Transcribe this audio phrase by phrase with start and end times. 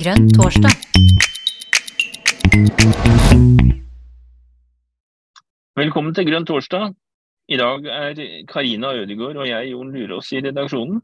[0.00, 0.74] Grønn torsdag.
[5.76, 6.94] Velkommen til Grønn torsdag.
[7.48, 8.20] I dag er
[8.50, 11.00] Karina Ødegaard og jeg Jon Lurås i redaksjonen.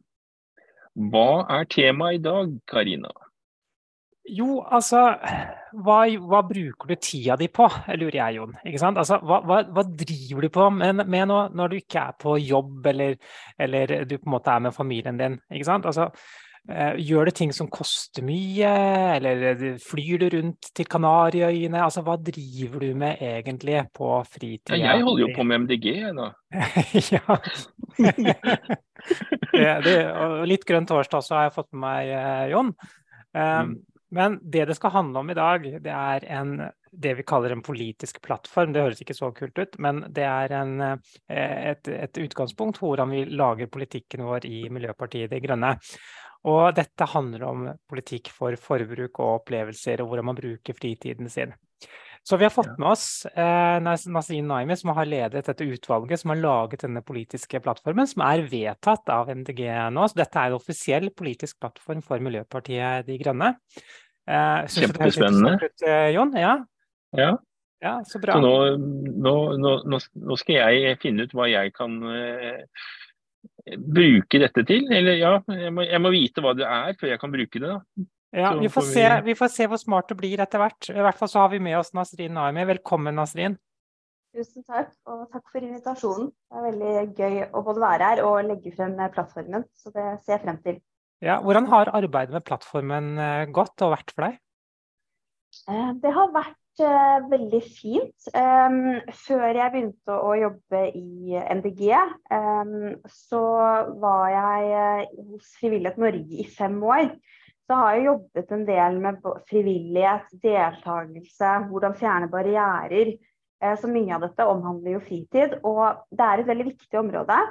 [1.12, 3.10] Hva er temaet i dag, Karina?
[4.30, 5.00] Jo, altså
[5.82, 7.66] hva, hva, bruker du tida di på,
[7.96, 8.54] lurer jeg, Jon.
[8.62, 9.00] Ikke sant?
[9.00, 12.36] Altså, hva, hva, hva driver du på med, med nå, når du ikke er på
[12.38, 13.18] jobb, eller,
[13.58, 15.40] eller, du på en måte er med familien din?
[15.50, 15.90] Ikke sant?
[15.90, 16.10] Altså,
[16.62, 18.70] gjør du ting som koster mye,
[19.16, 21.80] eller flyr du rundt til Kanariøyene?
[21.82, 24.78] Altså, hva driver du med egentlig på fritida?
[24.78, 26.28] Ja, jeg holder jo på med MDG, jeg da.
[27.10, 27.38] ja.
[29.52, 32.76] det, det, og litt Grønn torsdag også har jeg fått med meg, eh, Jon.
[33.32, 33.80] Um,
[34.12, 36.56] men det det skal handle om i dag, det er en,
[36.92, 38.74] det vi kaller en politisk plattform.
[38.74, 42.92] Det høres ikke så kult ut, men det er en, eh, et, et utgangspunkt for
[42.92, 45.78] hvordan vi lager politikken vår i Miljøpartiet De Grønne.
[46.50, 51.54] Og dette handler om politikk for forbruk og opplevelser, og hvordan man bruker fritiden sin.
[52.22, 56.30] Så vi har fått med oss eh, Nazrin Naimi, som har ledet dette utvalget som
[56.30, 60.06] har laget denne politiske plattformen, som er vedtatt av MDG nå.
[60.06, 63.56] Så dette er en offisiell politisk plattform for Miljøpartiet De Grønne.
[64.30, 65.56] Eh, Kjempespennende.
[65.58, 66.30] Ut, eh, Jon?
[66.38, 66.54] Ja.
[67.18, 67.32] ja.
[67.82, 67.96] ja.
[68.06, 68.38] så bra.
[68.38, 68.54] Så nå,
[69.26, 72.86] nå, nå, nå, skal jeg finne ut hva jeg kan uh,
[73.64, 74.88] bruke dette til.
[74.92, 77.68] Eller ja, jeg må, jeg må, vite hva det er før jeg kan bruke det.
[77.68, 78.06] da.
[78.32, 80.88] Ja, vi får, se, vi får, se, hvor smart det blir etter hvert.
[80.88, 82.64] I hvert fall så har vi med oss Nasrin Naimi.
[82.70, 83.58] Velkommen, Nasrin.
[84.32, 86.30] Tusen takk, og takk for invitasjonen.
[86.32, 89.66] Det er veldig gøy å både være her og legge frem plattformen.
[89.76, 90.80] Så det ser jeg frem til.
[91.22, 94.40] Ja, hvordan har arbeidet med plattformen eh, gått og vært for deg?
[95.68, 98.28] Eh, det har vært uh, veldig fint.
[98.32, 101.84] Før jeg begynte å jobbe i MDG,
[103.12, 103.42] så
[104.00, 107.10] var jeg hos Frivillighet Norge i fem år.
[107.68, 113.14] Så har jeg jobbet en del med frivillighet, deltakelse, hvordan fjerne barrierer.
[113.62, 117.42] Uh, så mye av dette omhandler jo fritid, og det er et veldig viktig område.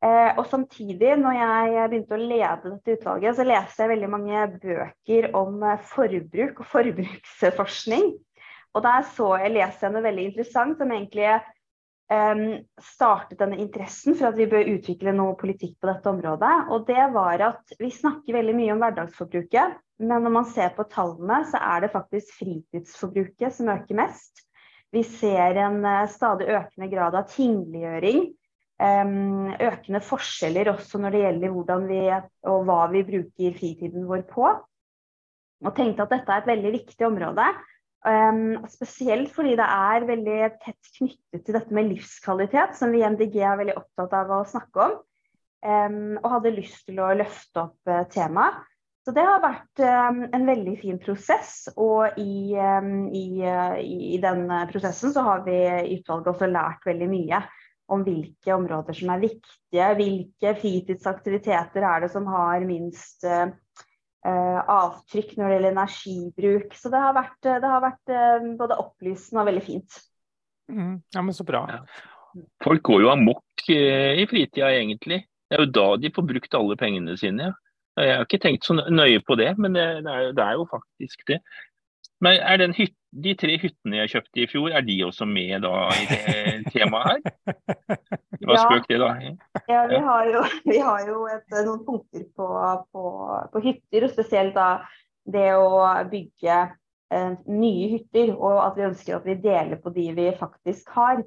[0.00, 4.44] Eh, og samtidig, når jeg begynte å lede dette utvalget, så leste jeg veldig mange
[4.62, 8.06] bøker om eh, forbruk og forbruksforskning.
[8.76, 11.26] Og der så jeg, leste jeg noe veldig interessant som egentlig
[12.12, 12.42] um,
[12.82, 16.52] startet denne interessen for at vi bør utvikle noe politikk på dette området.
[16.70, 20.86] Og det var at vi snakker veldig mye om hverdagsforbruket, men når man ser på
[20.92, 24.46] tallene, så er det faktisk fritidsforbruket som øker mest.
[24.94, 28.30] Vi ser en eh, stadig økende grad av tingliggjøring
[28.80, 32.00] økende forskjeller også når det gjelder hvordan vi
[32.48, 34.46] og hva vi bruker fritiden vår på.
[35.60, 37.44] Og tenkte at dette er et veldig viktig område.
[38.00, 43.04] Um, spesielt fordi det er veldig tett knyttet til dette med livskvalitet, som vi i
[43.04, 44.98] MDG er veldig opptatt av å snakke om.
[45.60, 48.62] Um, og hadde lyst til å løfte opp uh, temaet.
[49.04, 51.52] Så det har vært um, en veldig fin prosess.
[51.76, 57.08] Og i, i, uh, i, den prosessen så har vi i utvalget også lært veldig
[57.12, 57.42] mye
[57.90, 59.92] om hvilke områder som er viktige.
[60.00, 63.50] Hvilke fritidsaktiviteter er det som har minst uh,
[64.20, 66.74] avtrykk når det gjelder energibruk.
[66.76, 70.00] Så det har vært, det har vært uh, både opplysende og veldig fint.
[70.70, 71.64] Mm, ja, men så bra.
[71.70, 72.40] Ja.
[72.62, 75.24] Folk går jo amok i fritida, egentlig.
[75.50, 77.48] Det er jo da de får brukt alle pengene sine.
[77.50, 77.58] Ja.
[77.98, 80.66] Jeg har ikke tenkt så nøye på det, men det, det, er, det er, jo
[80.70, 81.40] faktisk det.
[82.20, 85.64] Men er den hytta de tre hyttene jeg kjøpte i fjor, er de også med
[85.64, 86.26] da i det
[86.74, 87.96] temaet her?
[88.38, 89.08] Det var spøk, det, da.
[89.68, 92.50] Ja, vi har jo, vi har jo et, noen punkter på,
[92.94, 93.06] på,
[93.52, 94.70] på, hytter, og spesielt da
[95.30, 96.60] det å bygge
[97.12, 101.20] eh, nye hytter, og at vi ønsker at vi deler på de vi faktisk har.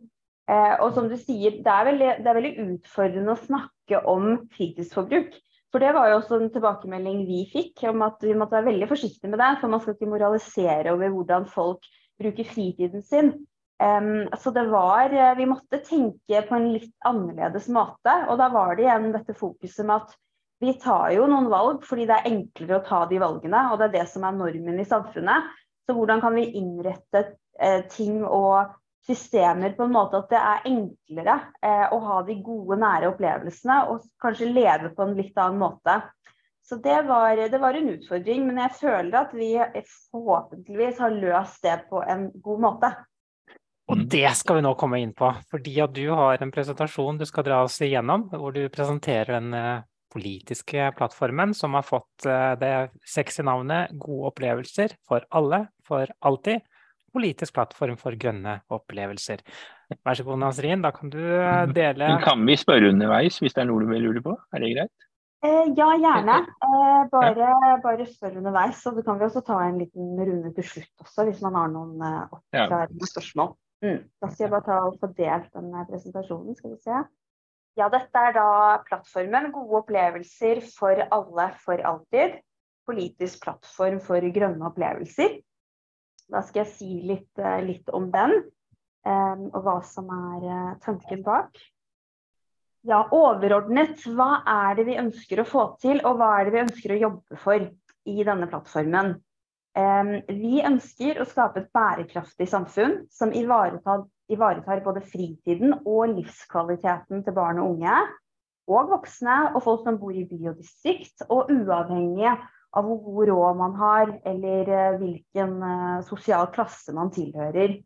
[0.49, 4.37] Eh, og som du sier, det er, veldig, det er veldig utfordrende å snakke om
[4.55, 5.35] fritidsforbruk.
[5.73, 8.87] For det var jo også en tilbakemelding vi fikk om at vi måtte være veldig
[8.91, 9.49] forsiktige med det.
[9.57, 11.87] For man skal ikke moralisere over hvordan folk
[12.21, 13.31] bruker fritiden sin.
[13.81, 18.13] Um, så det var eh, Vi måtte tenke på en litt annerledes måte.
[18.29, 20.13] Og da var det igjen dette fokuset med at
[20.63, 23.89] vi tar jo noen valg fordi det er enklere å ta de valgene, og det
[23.89, 25.49] er det som er normen i samfunnet.
[25.83, 27.25] Så hvordan kan vi innrette
[27.59, 28.69] eh, ting og
[29.07, 33.79] systemer på en måte at det er enklere eh, å ha de gode, nære opplevelsene
[33.91, 35.99] og kanskje leve på en litt annen måte.
[36.63, 39.49] Så det var, det var, en utfordring, men jeg føler at vi
[40.13, 42.93] forhåpentligvis har løst det på en god måte.
[43.91, 47.25] Og det skal vi nå komme inn på, fordi at du har en presentasjon du
[47.27, 49.83] skal dra oss igjennom, hvor du presenterer den eh,
[50.13, 52.73] politiske plattformen som har fått eh, det
[53.03, 56.63] sexy navnet 'Gode opplevelser for alle, for alltid'
[57.13, 59.43] politisk plattform for grønne opplevelser.
[60.03, 63.63] Vær så god, Nasrin, da kan du eh, dele Kan vi spørre underveis hvis det
[63.63, 64.35] er noe du vil lure på?
[64.53, 65.09] Er det greit?
[65.43, 66.37] Eh, ja, gjerne.
[66.63, 67.49] Eh, bare,
[67.83, 68.79] bare, spør underveis.
[68.79, 71.99] Så kan vi også ta en liten runde til slutt også, hvis man har noen
[72.05, 73.53] oppklarende spørsmål.
[73.83, 73.99] Mm.
[74.23, 76.55] Da skal jeg bare ta og få delt den presentasjonen.
[76.55, 77.03] skal vi se.
[77.79, 78.49] Ja, dette er da
[78.85, 82.37] plattformen Gode opplevelser for alle for alltid.
[82.87, 85.39] Politisk plattform for grønne opplevelser.
[86.33, 88.39] Da skal jeg si litt, litt om den,
[89.05, 91.59] og hva som er tanken bak.
[92.83, 96.63] Ja, overordnet, hva er det vi ønsker å få til, og hva er det vi
[96.65, 97.67] ønsker å jobbe for
[98.09, 99.13] i denne plattformen?
[99.73, 104.03] Vi ønsker å skape et bærekraftig samfunn som ivaretar,
[104.33, 107.95] ivaretar både fritiden og livskvaliteten til barn og unge,
[108.67, 112.35] og voksne og folk som bor i by og distrikt, og uavhengig
[112.73, 117.77] av hvor god råd man har, eller eh, hvilken eh, sosial klasse man tilhører.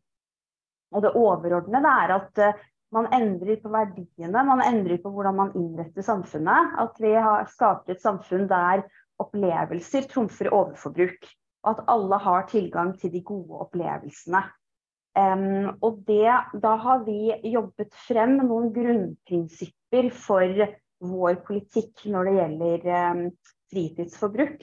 [0.95, 2.61] Og det overordnede er at eh,
[2.95, 6.77] man endrer på verdiene, man endrer på hvordan man innretter samfunnet.
[6.79, 8.85] At vi har skapt et samfunn der
[9.19, 11.27] opplevelser trumfer overforbruk.
[11.65, 14.45] Og at alle har tilgang til de gode opplevelsene.
[15.17, 16.29] Um, og det,
[16.61, 20.61] da har vi jobbet frem noen grunnprinsipper for
[21.01, 23.23] vår politikk når det gjelder um,
[23.73, 24.61] fritidsforbruk.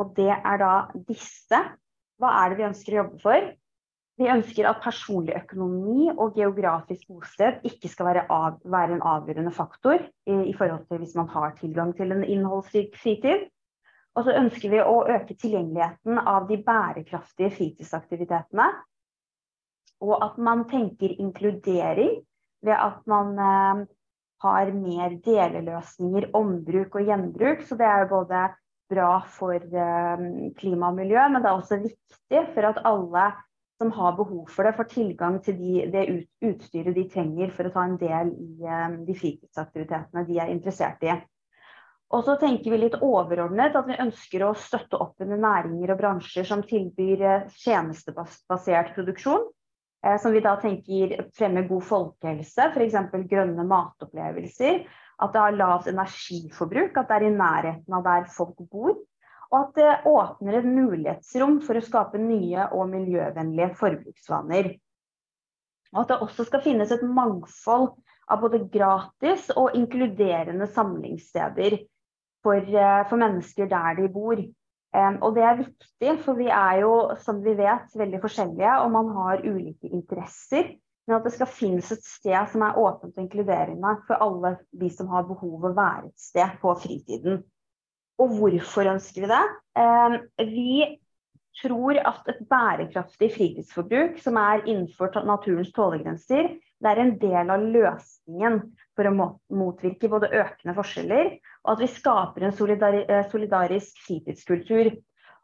[0.00, 0.72] Og det er da
[1.08, 1.60] disse.
[2.20, 3.50] Hva er det vi ønsker å jobbe for?
[4.20, 9.50] Vi ønsker at personlig økonomi og geografisk bosted ikke skal være, av, være en avgjørende
[9.54, 13.48] faktor i, i, forhold til hvis man har tilgang til en innholdsrik fritid.
[14.14, 18.68] Og så ønsker vi å øke tilgjengeligheten av de bærekraftige fritidsaktivitetene.
[20.06, 22.20] Og at man tenker inkludering
[22.64, 23.82] ved at man eh,
[24.44, 27.66] har mer deleløsninger, ombruk og gjenbruk.
[27.66, 28.46] Så det er jo både
[28.90, 30.24] bra for eh,
[30.58, 33.28] klima og miljø, men det er også viktig for at alle
[33.82, 36.04] som har behov for det, får tilgang til de, det
[36.46, 41.02] utstyret de trenger for å ta en del i um, de fritidsaktivitetene de er interessert
[41.02, 41.16] i.
[42.14, 45.98] Og så tenker vi litt overordnet at vi ønsker å støtte opp under næringer og
[45.98, 49.48] bransjer som tilbyr eh, tjenestebasert produksjon.
[50.04, 52.96] Eh, som vi da tenker fremmer god folkehelse, f.eks.
[53.30, 54.84] grønne matopplevelser.
[55.22, 58.96] At det har lavt energiforbruk, at det er i nærheten av der folk bor
[59.54, 64.72] og at det åpner et mulighetsrom for å skape nye og miljøvennlige forbruksvaner.
[65.94, 67.92] Og at det også skal finnes et mangfold
[68.26, 71.78] av både gratis og inkluderende samlingssteder
[72.42, 74.42] for, eh, for mennesker der de bor.
[74.94, 79.08] Og det er viktig, for vi er jo, som vi vet, veldig forskjellige, og man
[79.16, 80.68] har ulike interesser.
[81.04, 84.88] Men at det skal finnes et sted som er åpent og inkluderende for alle de
[84.92, 87.42] som har behov for å være et sted på fritiden.
[88.22, 89.42] Og hvorfor ønsker vi det?
[89.80, 90.18] Ehm,
[90.48, 90.84] vi
[91.60, 97.62] tror at et bærekraftig fritidsforbruk som er innenfor naturens tålegrenser, det er en del av
[97.74, 98.60] løsningen
[98.94, 101.30] for å motvirke både økende forskjeller,
[101.64, 102.54] og at vi skaper en
[103.04, 104.90] eh, solidarisk fritidskultur.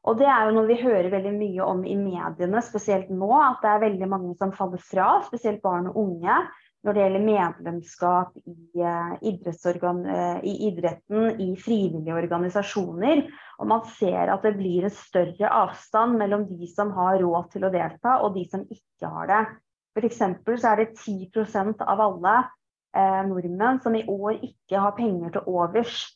[0.09, 3.31] Og det er jo noe vi hører veldig mye om i mediene, spesielt nå.
[3.37, 6.37] At det er veldig mange som faller fra, spesielt barn og unge
[6.81, 13.21] når det gjelder medlemskap i, uh, i, idretten, i frivillige organisasjoner.
[13.61, 17.69] Og man ser at det blir en større avstand mellom de som har råd til
[17.69, 19.43] å delta, og de som ikke har det.
[19.99, 20.23] F.eks.
[20.63, 22.37] så er det 10% av alle
[22.97, 26.07] eh, nordmenn som i år ikke har penger til overs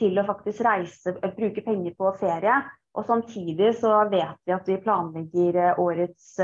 [0.00, 2.60] til å faktisk reise, bruke penger på ferie.
[2.94, 6.36] Og samtidig så vet vi at vi planlegger årets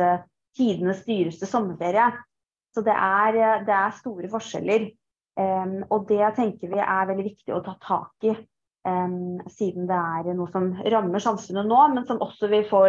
[0.56, 2.08] tidenes dyreste sommerferie.
[2.74, 4.90] Så det er, eh, det er store forskjeller.
[5.40, 8.32] Um, og det tenker vi er veldig viktig å ta tak i,
[8.84, 12.82] um, siden det er noe som rammer samfunnet nå, men som også vil få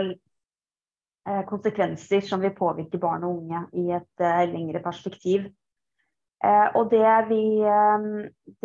[1.48, 5.46] konsekvenser som vil påvirke barn og unge i et uh, lengre perspektiv.
[6.41, 7.43] Uh, og det vi,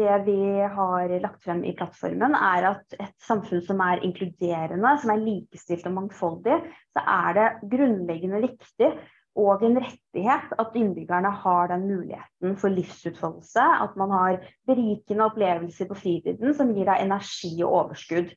[0.00, 0.38] det vi,
[0.76, 5.84] har lagt frem i plattformen, er at et samfunn som er inkluderende, som er likestilt
[5.90, 6.56] og mangfoldig,
[6.96, 8.94] så er det grunnleggende viktig
[9.36, 13.60] og en rettighet at innbyggerne har den muligheten for livsutfoldelse.
[13.84, 18.32] At man har berikende opplevelser på fritiden som gir deg energi og overskudd.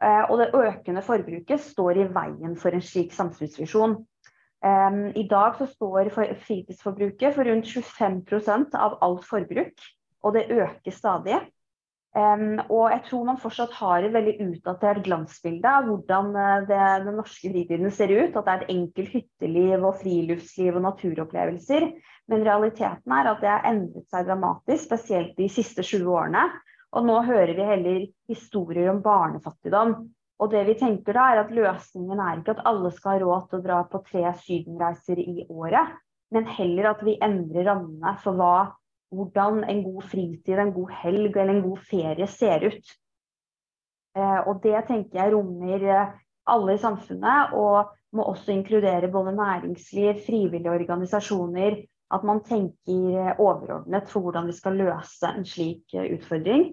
[0.00, 3.98] Eh, og det økende forbruket står i veien for en slik samfunnsvisjon.
[4.60, 9.86] I dag så står fritidsforbruket for rundt 25% av alt forbruk,
[10.20, 11.38] og det øker stadig.
[12.18, 17.20] Og jeg tror man fortsatt har et veldig utdatert glansbilde av hvordan uh, det, den
[17.20, 18.34] norske fritiden ser ut.
[18.34, 21.86] At det er et enkelt hytteliv og friluftsliv og naturopplevelser.
[22.30, 26.48] Men realiteten er at det har endret seg dramatisk, spesielt de siste 20 årene.
[26.98, 28.00] Og nå hører vi heller
[28.30, 30.00] historier om barnefattigdom.
[30.40, 33.48] Og det vi tenker da er at løsningen er ikke at alle skal ha råd
[33.50, 35.98] til å dra på tre sydenreiser i året,
[36.32, 38.54] men heller at vi endrer rammene for hva
[39.10, 42.92] hvordan en god fritid, en god helg eller en god ferie ser ut.
[44.20, 45.86] Og det tenker jeg rommer
[46.50, 51.82] alle i samfunnet, og må også inkludere både næringsliv, frivillige organisasjoner.
[52.10, 56.72] At man tenker overordnet for hvordan vi skal løse en slik utfordring.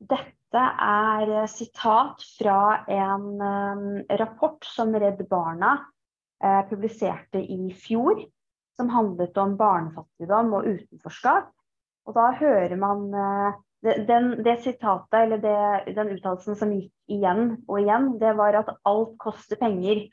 [0.00, 5.76] Dette er sitat fra en rapport som Redd Barna
[6.70, 8.24] publiserte i fjor
[8.80, 11.50] som handlet om barnefattigdom og utenforskap.
[12.08, 13.58] Og da hører man eh,
[14.08, 15.58] den, det sitatet, eller det,
[15.96, 20.06] den uttalelsen som gikk igjen og igjen, det var at alt koster penger.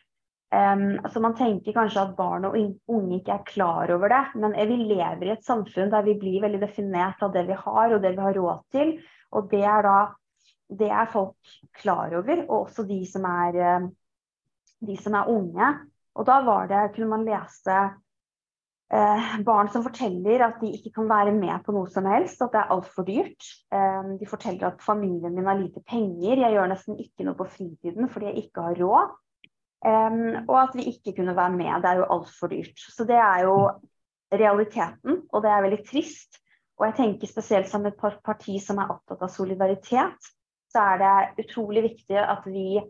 [0.48, 4.53] Um, så man tenker kanskje at barn og unge ikke er klar over det, men
[4.70, 8.00] vi lever i et samfunn der vi blir veldig definert av det vi har og
[8.06, 8.94] det vi har råd til.
[9.36, 9.98] Og det er da
[10.68, 13.88] det er folk klar over, og også de som er, eh,
[14.88, 15.72] de som er unge.
[16.18, 17.78] Og da var det, kunne man lese
[18.88, 22.54] Eh, barn som forteller at de ikke kan være med på noe som helst, at
[22.54, 23.50] det er altfor dyrt.
[23.76, 27.50] Eh, de forteller at familien min har lite penger, jeg gjør nesten ikke noe på
[27.52, 29.12] fritiden fordi jeg ikke har råd.
[29.92, 32.80] Eh, og at vi ikke kunne være med, det er jo altfor dyrt.
[32.96, 33.58] Så det er jo
[34.32, 36.40] realiteten, og det er veldig trist.
[36.80, 40.32] Og jeg tenker spesielt som et parti som er opptatt av solidaritet,
[40.74, 42.82] så er det utrolig viktig at vi,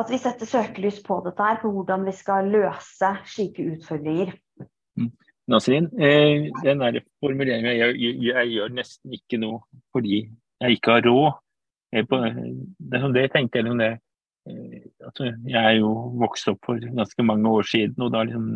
[0.00, 4.34] at vi setter søkelys på dette her, på hvordan vi skal løse slike utfordringer.
[5.50, 10.20] Nasrin, eh, den der formuleringen jeg, jeg, jeg, gjør nesten ikke noe fordi
[10.60, 11.40] jeg ikke har råd.
[11.90, 13.94] Jeg, på, det, det tenkte jeg om det.
[14.48, 18.46] Eh, altså, jeg er jo vokst opp for ganske mange år siden, og da liksom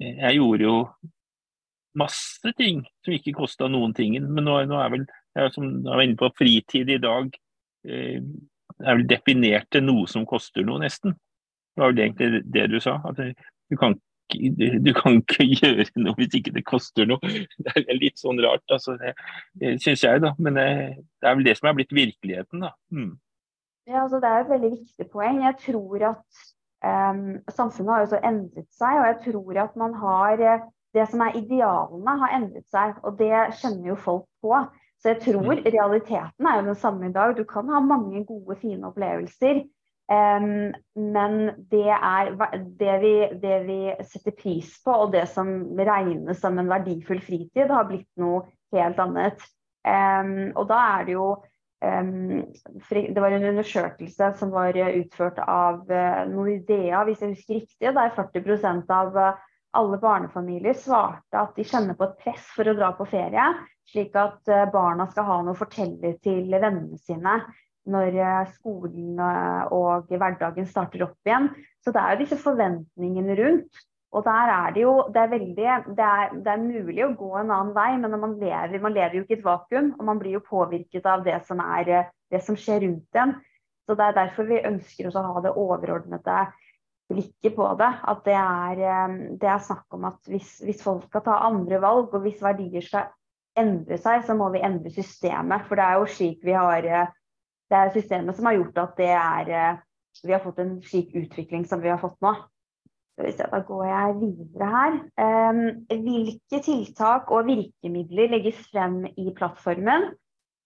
[0.00, 0.78] eh, Jeg gjorde jo
[1.94, 4.16] masse ting som ikke kosta noen ting.
[4.24, 5.06] Men nå, nå, er vel
[5.54, 7.30] som jeg var inne på fritid i dag
[7.88, 8.18] eh,
[8.82, 11.14] er vel definert til noe som koster noe, nesten.
[11.74, 13.00] Det var vel egentlig det du sa.
[13.08, 13.20] at
[13.70, 13.98] Du kan
[14.32, 17.20] du kan ikke gjøre noe hvis ikke det koster noe.
[17.58, 19.14] Det er litt sånn rart, altså, det,
[19.82, 20.22] syns jeg.
[20.24, 20.68] da, Men det,
[21.20, 22.64] det, er vel det som er blitt virkeligheten.
[22.64, 22.72] da.
[22.90, 23.14] Mm.
[23.86, 25.42] Ja, altså, Det er et veldig viktig poeng.
[25.44, 26.44] Jeg tror at
[27.12, 31.08] um, Samfunnet har jo så endret seg, og jeg tror at man har eh, Det
[31.10, 32.96] som er idealene, har endret seg.
[33.02, 34.54] Og det kjenner jo folk på.
[35.04, 35.66] Så jeg tror mm.
[35.68, 37.34] realiteten er jo den samme i dag.
[37.36, 39.66] Du kan ha mange gode, fine opplevelser.
[40.08, 41.34] Um, men
[41.72, 42.30] det er
[42.80, 43.76] det vi, det vi,
[44.08, 49.00] setter pris på, og det som regnes som en verdifull fritid, har blitt noe helt
[49.04, 49.44] annet.
[49.84, 51.28] Um, og da er det jo
[51.84, 52.40] um,
[52.88, 58.16] Det var en undersøkelse som var utført av uh, Nordea, hvis jeg husker riktig, der
[58.16, 59.20] 40% av
[59.76, 63.44] alle barnefamilier svarte at de kjenner på et press for å dra på ferie,
[63.90, 67.38] slik at uh, barna skal ha noe å fortelle til vennene sine
[67.90, 71.50] når eh, skolen eh, og hverdagen starter opp igjen.
[71.84, 73.82] Så det er jo disse forventningene rundt.
[74.14, 77.32] Og der er det jo det er, veldig, det er, det er mulig å gå
[77.40, 79.90] en annen vei, men man lever, man lever jo ikke i et vakuum.
[79.98, 83.36] Og man blir jo påvirket av det som, er, eh, det som skjer rundt en.
[83.84, 86.38] Så det er derfor vi ønsker å ha det overordnede
[87.10, 87.90] blikket på det.
[88.12, 92.08] At det er, det er snakk om at hvis, hvis, folk skal ta andre valg,
[92.14, 93.12] og hvis verdier skal
[93.58, 95.68] endre seg, så må vi endre systemet.
[95.68, 97.12] For det er jo slik vi har
[97.70, 99.78] det er systemet som har gjort at det er eh,
[100.24, 102.34] Vi har fått en slik utvikling som vi har fått nå.
[103.18, 104.98] Da går jeg videre her.
[105.22, 110.08] Ehm, hvilke tiltak og virkemidler legges frem i plattformen?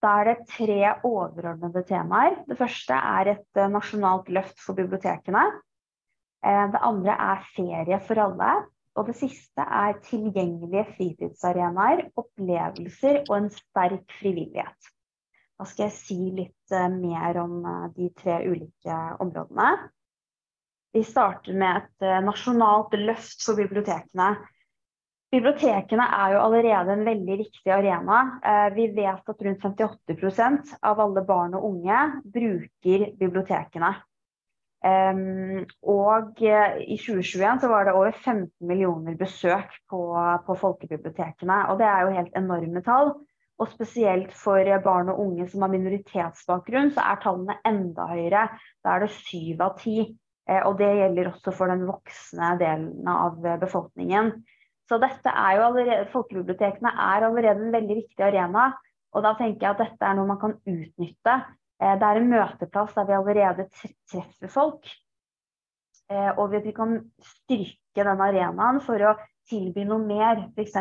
[0.04, 2.38] Da er det tre overordnede temaer.
[2.48, 5.46] Det første er et eh, nasjonalt løft for bibliotekene.
[6.46, 8.50] Eh, det andre er ferie for alle.
[8.98, 14.88] Og det siste er tilgjengelige fritidsarenaer, opplevelser og en sterk frivillighet.
[15.58, 19.68] Da skal jeg si litt uh, mer om uh, de tre ulike områdene.
[20.94, 24.32] Vi starter med et nasjonalt løft for bibliotekene.
[25.30, 28.22] Bibliotekene er jo allerede en veldig viktig arena.
[28.72, 33.92] Vi vet at rundt 58% av alle barn og unge bruker bibliotekene.
[34.78, 40.02] Um, og i 2021 så var det over 15 millioner besøk på,
[40.46, 41.64] på folkebibliotekene.
[41.72, 43.12] Og det er jo helt enorme tall.
[43.58, 48.44] Og spesielt for barn og unge som har minoritetsbakgrunn, så er tallene enda høyere.
[48.86, 49.98] Da er det syv av ti.
[50.48, 54.30] Eh, og det gjelder også for den voksne delen av befolkningen.
[54.88, 58.70] Så dette er jo allerede, Folkebibliotekene er allerede en veldig viktig arena.
[59.16, 61.34] Og da tenker jeg at dette er noe man kan utnytte.
[61.78, 63.68] Eh, det er en møteplass der vi allerede
[64.10, 64.88] treffer folk.
[66.10, 69.16] Eh, og vi kan styrke den arenaen for å
[69.48, 70.46] tilby noe mer.
[70.56, 70.78] F.eks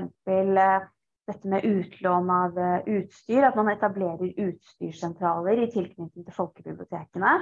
[1.27, 7.33] dette med utlån av eh, utstyr, at man etablerer utstyrssentraler i tilknytning til folkebibliotekene.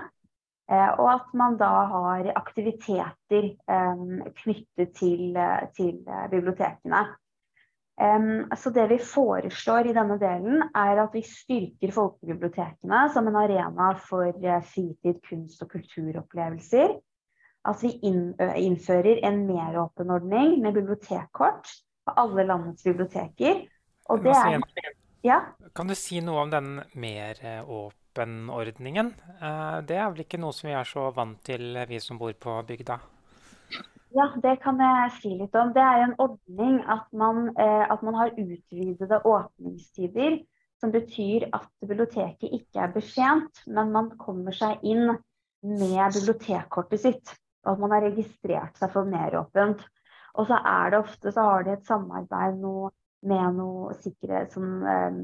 [0.66, 4.02] Eh, og at man da har aktiviteter eh,
[4.42, 5.38] knyttet til,
[5.78, 6.02] til
[6.34, 7.04] bibliotekene.
[7.96, 13.38] Um, så det vi foreslår i denne delen, er at vi styrker folkebibliotekene som en
[13.40, 16.98] arena for uh, fritid, kunst og kulturopplevelser.
[17.66, 21.66] At vi inn, innfører en meråpen ordning med bibliotekkort
[22.06, 23.64] på alle landets biblioteker.
[24.12, 24.62] Og det er,
[25.26, 25.40] ja?
[25.74, 29.14] Kan du si noe om den meråpen-ordningen?
[29.40, 32.36] Uh, det er vel ikke noe som vi er så vant til, vi som bor
[32.36, 33.00] på bygda?
[34.16, 35.74] Ja, det kan jeg si litt om.
[35.76, 40.38] Det er en ordning at man, eh, at man har utvidede åpningstider.
[40.80, 45.08] Som betyr at biblioteket ikke er betjent, men man kommer seg inn
[45.64, 47.32] med bibliotekkortet sitt.
[47.66, 49.84] Og at man har registrert seg for meråpent.
[50.36, 52.92] Og så er det ofte så har de et samarbeid noe,
[53.26, 55.20] med noe sikkerhet som eh,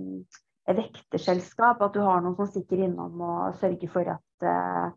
[0.68, 1.84] vekterselskap.
[1.84, 4.92] At du har noen som stikker innom og sørger for at eh,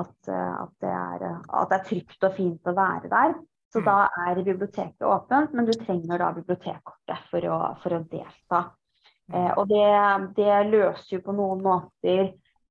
[0.00, 3.36] at, eh, at, det er, at, det er, trygt og fint å være der.
[3.74, 3.86] Så mm.
[3.88, 3.96] da
[4.28, 8.64] er biblioteket åpent, men du trenger da bibliotekkortet for å, for å delta.
[9.28, 9.36] Mm.
[9.38, 9.86] Eh, og det,
[10.38, 12.26] det, løser jo på noen måter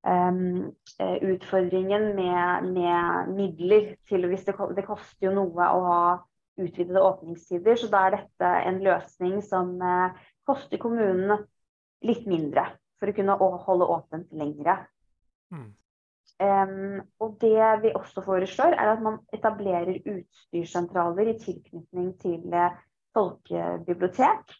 [0.05, 0.69] um,
[1.01, 6.03] utfordringen med, med, midler til hvis det, det, koster jo noe å ha
[6.61, 11.47] utvidede åpningstider, så da er dette en løsning som eh, koster kommunen
[12.05, 12.67] litt mindre
[13.01, 14.77] for å kunne holde åpent lengre.
[15.53, 15.71] Mm.
[16.41, 22.73] Um, og det vi også foreslår, er at man etablerer utstyrssentraler i tilknytning til uh,
[23.13, 24.55] folkebibliotek.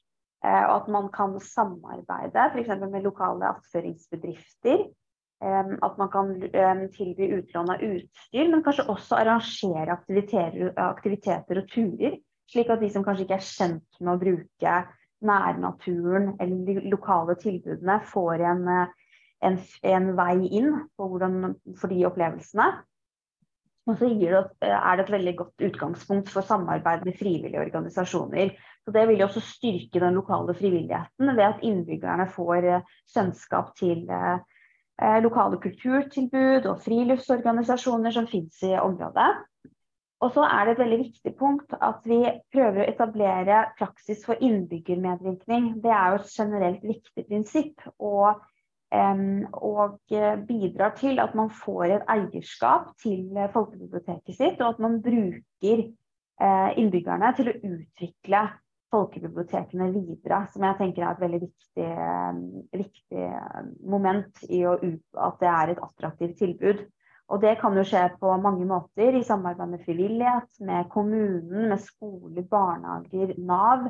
[0.46, 2.70] Uh, og at man kan samarbeide f.eks.
[2.92, 4.86] med lokale attføringsbedrifter.
[5.44, 6.30] Um, at man kan
[6.62, 12.20] um, tilby utlån av utstyr, men kanskje også arrangere aktiviteter, aktiviteter, og turer.
[12.52, 14.76] Slik at de som kanskje ikke er kjent med å bruke
[15.24, 18.94] nærnaturen eller de lokale tilbudene, får en uh,
[19.44, 22.72] en, en vei inn hvordan, for de opplevelsene.
[23.84, 24.30] Og så det,
[24.64, 28.54] er det et veldig godt utgangspunkt for samarbeid med frivillige organisasjoner.
[28.86, 33.76] Så Det vil jo også styrke den lokale frivilligheten ved at innbyggerne får eh, kjennskap
[33.80, 34.40] til eh,
[35.02, 39.32] eh, lokale kulturtilbud og friluftsorganisasjoner som finnes i området.
[40.24, 42.22] Og så er det et veldig viktig punkt at vi
[42.56, 45.82] prøver å etablere praksis for innbyggermedvirkning.
[45.84, 47.84] Det er jo et generelt viktig prinsipp.
[48.00, 48.40] og
[48.94, 54.82] og eh, bidrar til at man får et eierskap til eh, folkebiblioteket sitt, og at
[54.84, 58.44] man bruker eh, innbyggerne til å utvikle
[58.94, 61.88] folkebibliotekene videre, som jeg tenker er et veldig viktig,
[62.78, 63.30] viktig
[63.90, 64.76] moment i å,
[65.18, 66.84] at det er et attraktivt tilbud.
[67.34, 71.82] Og det kan jo skje på mange måter, i samarbeid med frivillighet, med kommunen, med
[71.82, 73.88] skoler, barnehager, Nav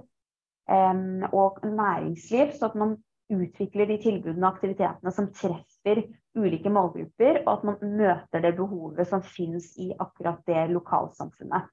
[0.72, 2.54] um, og næringsliv.
[2.56, 2.96] Så at man
[3.34, 6.04] utvikler de tilbudene og aktivitetene som treffer
[6.38, 11.69] ulike målgrupper, og at man møter det behovet som finnes i akkurat det lokalsamfunnet.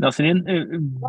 [0.00, 0.44] Nasrin,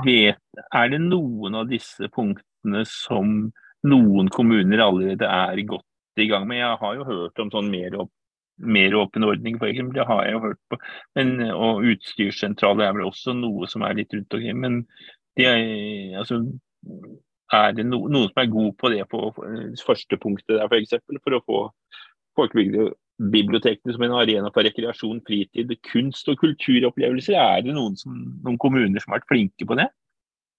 [0.04, 0.42] vet,
[0.76, 3.52] er det noen av disse punktene som
[3.88, 6.60] noen kommuner allerede er godt i gang med?
[6.60, 8.12] Jeg har jo hørt om sånn mer, opp,
[8.60, 9.80] mer åpen ordning, f.eks.
[9.96, 10.82] Det har jeg jo hørt på.
[11.16, 14.60] Men, og utstyrssentraler er vel også noe som er litt rundt omkring.
[14.60, 14.82] Men
[15.40, 16.42] de er, altså,
[17.58, 19.22] er det no, noen som er god på det på
[19.84, 20.98] første punktet der, f.eks.
[21.04, 21.64] For, for å få
[22.40, 27.36] folkebibliotekene som en arena for rekreasjon, fritid, kunst og kulturopplevelser?
[27.40, 29.90] Er det noen, som, noen kommuner som har vært flinke på det,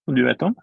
[0.06, 0.58] som du vet om?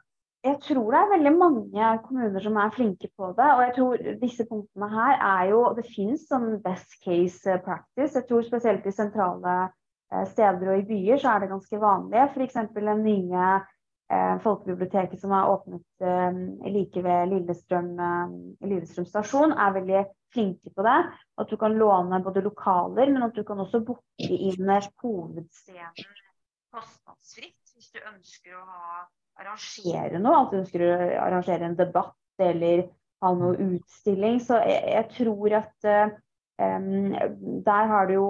[0.45, 3.47] Jeg tror det er veldig mange kommuner som er flinke på det.
[3.57, 8.13] Og jeg tror disse punktene her er jo Det finnes sånn best case practice.
[8.15, 12.23] Jeg tror spesielt i sentrale eh, steder og i byer så er det ganske vanlig.
[12.29, 12.55] F.eks.
[12.77, 13.78] den nye Eh,
[14.43, 18.31] folkebiblioteket som har åpnet eh, like ved Lillestrøm, eh,
[18.69, 20.97] Lillestrøm, stasjon, er veldig flinke på det.
[21.41, 26.17] At du kan låne både lokaler, men at du kan også booke inn hovedscenen
[26.69, 29.05] kostnadsfritt hvis du ønsker å ha,
[29.41, 30.41] arrangere noe.
[30.41, 30.89] At du ønsker å
[31.27, 32.87] arrangere en debatt eller
[33.23, 34.41] ha noe utstilling.
[34.43, 37.15] Så jeg, jeg tror at um,
[37.65, 38.27] der har det jo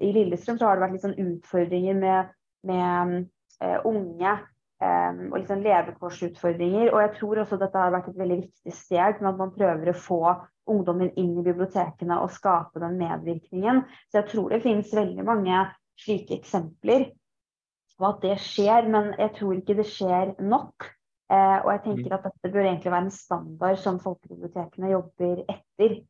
[0.00, 2.32] I Lillestrøm så har det vært litt sånn utfordringer med,
[2.68, 3.20] med
[3.60, 4.38] uh, unge
[4.82, 6.88] Og liksom levekårsutfordringer.
[6.90, 9.92] Og jeg tror også dette har vært et veldig viktig steg med at man prøver
[9.92, 10.22] å få
[10.70, 13.82] ungdommen inn i bibliotekene og skape den medvirkningen.
[14.10, 15.64] Så jeg tror det finnes veldig mange
[16.02, 17.08] slike eksempler
[17.98, 20.88] på at det skjer, men jeg tror ikke det skjer nok.
[21.32, 22.16] Eh, og jeg tenker mm.
[22.16, 26.00] at dette bør egentlig være en standard som folkebibliotekene jobber etter.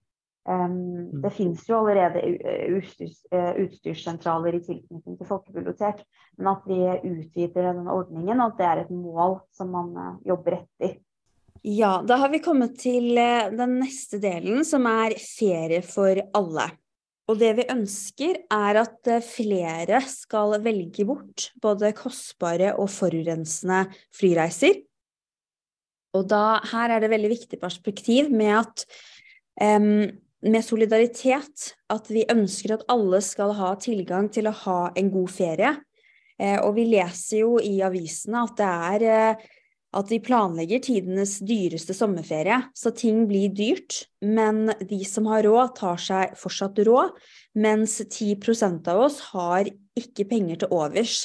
[0.43, 2.19] Um, det finnes jo allerede
[2.75, 6.03] utstyrs, utstyrssentraler i tilknytning til folkebibliotek,
[6.41, 6.81] men at vi
[7.13, 10.97] utvider denne ordningen, og at det er et mål som man uh, jobber etter.
[11.63, 16.73] Ja, da har vi kommet til den neste delen, som er ferie for alle.
[17.31, 23.85] Og det vi ønsker, er at flere skal velge bort både kostbare og forurensende
[24.19, 24.83] flyreiser.
[26.19, 28.85] Og da, her er det veldig viktig perspektiv med at
[29.79, 30.11] um,
[30.43, 35.31] med solidaritet, at vi ønsker at alle skal ha tilgang til å ha en god
[35.31, 35.73] ferie.
[36.41, 39.51] Eh, og vi leser jo i avisene at det er eh,
[39.93, 44.07] at vi planlegger tidenes dyreste sommerferie, så ting blir dyrt.
[44.25, 47.13] Men de som har råd, tar seg fortsatt råd,
[47.61, 51.17] mens 10% av oss har ikke penger til overs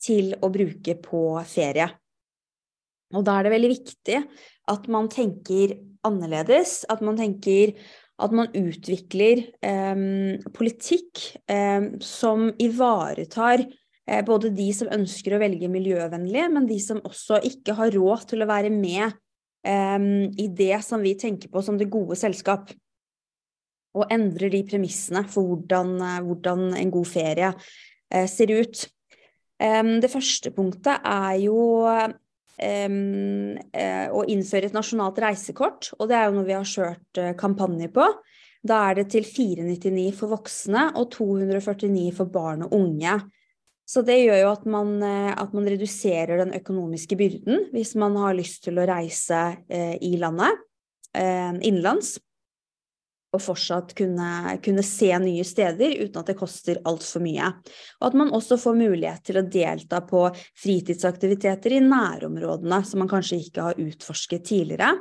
[0.00, 1.88] til å bruke på ferie.
[3.16, 4.20] Og da er det veldig viktig
[4.70, 5.74] at man tenker
[6.06, 7.72] annerledes, at man tenker
[8.24, 10.02] at man utvikler eh,
[10.56, 17.02] politikk eh, som ivaretar eh, både de som ønsker å velge miljøvennlig, men de som
[17.06, 19.18] også ikke har råd til å være med
[19.60, 22.70] i det som vi tenker på som det gode selskap.
[23.92, 28.86] Og endrer de premissene for hvordan, eh, hvordan en god ferie eh, ser ut.
[29.60, 31.84] det første punktet er jo
[32.60, 37.90] å innføre et nasjonalt reisekort, og det er jo noe vi har kjørt eh, kampanje
[37.94, 38.06] på.
[38.60, 43.16] Da er det til 499 for voksne og 249 for barn og unge.
[43.88, 48.18] Så det gjør jo at man, eh, at man reduserer den økonomiske byrden hvis man
[48.20, 50.66] har lyst til å reise i landet,
[51.10, 52.20] innenlands
[53.30, 57.52] og fortsatt kunne, kunne, se nye steder uten at det koster altfor mye.
[58.00, 60.24] Og at man også får mulighet til å delta på
[60.58, 64.96] fritidsaktiviteter i nærområdene som man kanskje ikke har utforsket tidligere.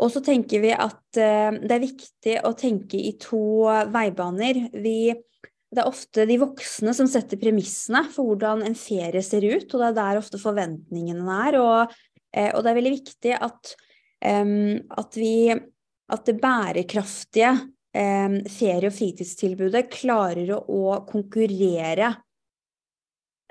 [0.00, 4.62] Og så tenker vi at uh, det er viktig å tenke i to veibaner.
[4.80, 9.68] Vi, det er ofte de voksne som setter premissene for hvordan en ferie ser ut,
[9.68, 11.60] og det er der ofte forventningene er.
[11.60, 13.74] Og, uh, og det er veldig viktig at,
[14.20, 15.34] at vi
[16.10, 17.52] at det bærekraftige
[17.96, 22.10] eh, ferie- og fritidstilbudet klarer å, å konkurrere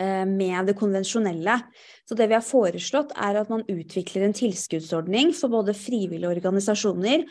[0.01, 1.59] eh, med det konvensjonelle.
[2.07, 7.25] Så det vi har foreslått, er at man utvikler en tilskuddsordning for både frivillige organisasjoner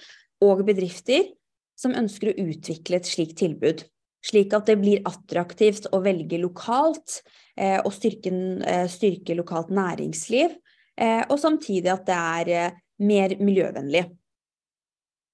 [0.44, 1.32] og bedrifter
[1.78, 3.84] som ønsker å utvikle et slikt tilbud.
[4.24, 7.20] Slik at det blir attraktivt å velge lokalt
[7.54, 8.32] eh, og styrke,
[8.66, 10.56] eh, styrke, lokalt næringsliv,
[10.98, 14.08] eh, og samtidig at det er eh, mer miljøvennlig.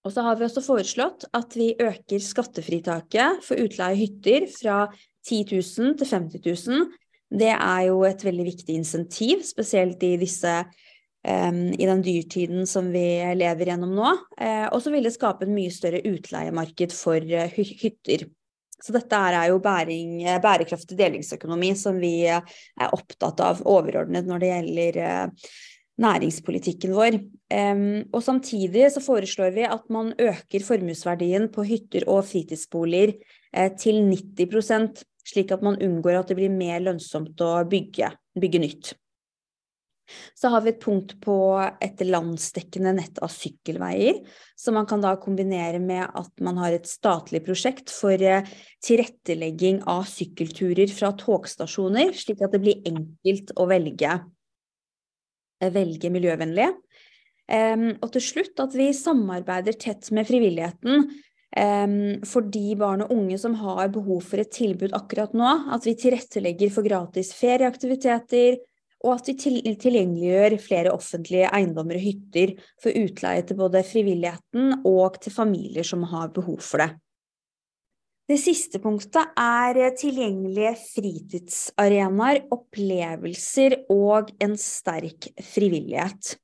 [0.05, 4.85] Og så har vi også foreslått at vi øker skattefritaket for utleie hytter fra
[5.25, 6.89] 10 000 til 50 000.
[7.35, 12.93] Det er jo et veldig viktig insentiv, spesielt i disse um, i den dyrtiden som
[12.93, 13.07] vi
[13.41, 14.13] lever gjennom nå.
[14.37, 18.29] Uh, og så vil det skape en mye større utleiemarked for uh, hytter.
[18.85, 24.51] Så dette er jo bæring, bærekraftig delingsøkonomi som vi er opptatt av overordnet når det
[24.51, 25.55] gjelder uh,
[26.01, 27.19] næringspolitikken vår.
[28.13, 33.13] og samtidig så foreslår vi at man øker formuesverdien på hytter og fritidsboliger
[33.55, 38.63] eh, til 90% slik at man unngår at det blir mer lønnsomt å bygge, bygge
[38.63, 38.93] nytt.
[40.37, 41.35] Så har vi et punkt på
[41.83, 44.19] et landsdekkende nett av sykkelveier,
[44.53, 48.45] som man kan da kombinere med at man har et statlig prosjekt for eh,
[48.85, 54.19] tilrettelegging av sykkelturer fra togstasjoner, slik at det blir enkelt å velge
[55.73, 56.73] velge miljøvennlig.
[58.01, 61.09] og til slutt at vi samarbeider tett med frivilligheten
[62.27, 65.51] for de barn og unge som har behov for et tilbud akkurat nå.
[65.71, 68.57] At vi tilrettelegger for gratis ferieaktiviteter,
[69.05, 69.37] og at vi
[69.77, 76.07] tilgjengeliggjør flere offentlige eiendommer og hytter for utleie til både frivilligheten og til familier som
[76.09, 76.95] har behov for det.
[78.25, 86.39] Det siste punktet er tilgjengelige fritidsarenaer, opplevelser og en sterk frivillighet.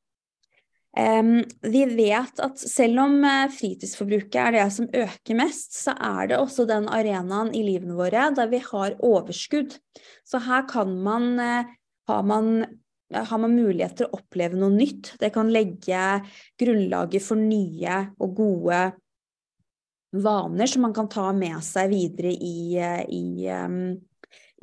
[1.62, 6.40] vi vet at selv om eh, fritidsforbruket er det som øker mest, så er det
[6.42, 9.78] også den arenaen i livene våre der vi har overskudd.
[10.26, 11.70] Så her kan man, eh,
[12.10, 12.66] har man
[13.10, 15.16] har man mulighet til å oppleve noe nytt.
[15.18, 16.02] Det kan legge
[16.60, 18.82] grunnlaget for nye og gode
[20.12, 22.76] vaner som man kan ta med seg videre i,
[23.08, 23.24] i,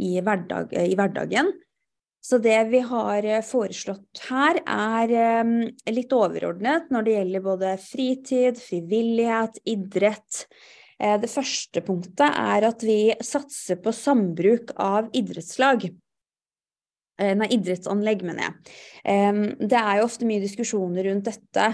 [0.04, 1.54] i, hverdag, i hverdagen.
[2.28, 9.62] Så det vi har foreslått her, er litt overordnet når det gjelder både fritid, frivillighet,
[9.64, 10.42] idrett.
[11.00, 15.88] Eh, det første punktet er at vi satser på sambruk av idrettslag.
[17.18, 18.74] Eh, nei, idrettsanlegg, mener jeg.
[19.58, 21.68] Det er jo ofte mye diskusjoner rundt dette,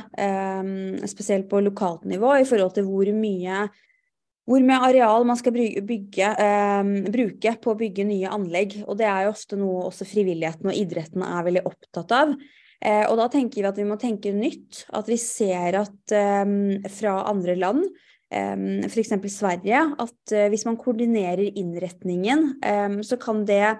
[1.10, 3.64] spesielt på lokalt nivå, i forhold til hvor mye,
[4.48, 6.30] hvor mye areal man skal bygge,
[7.10, 8.78] bruke på å bygge nye anlegg.
[8.86, 12.38] Og det er jo ofte noe også frivilligheten og idretten er veldig opptatt av.
[12.84, 14.86] Eh, og da tenker vi at vi må tenke nytt.
[14.94, 16.18] At vi ser at
[16.94, 17.90] fra andre land,
[18.34, 19.14] f.eks.
[19.30, 22.54] Sverige, at eh, hvis man koordinerer innretningen,
[23.06, 23.76] så kan det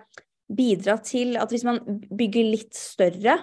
[0.56, 3.38] bidra til at hvis man bygger litt større,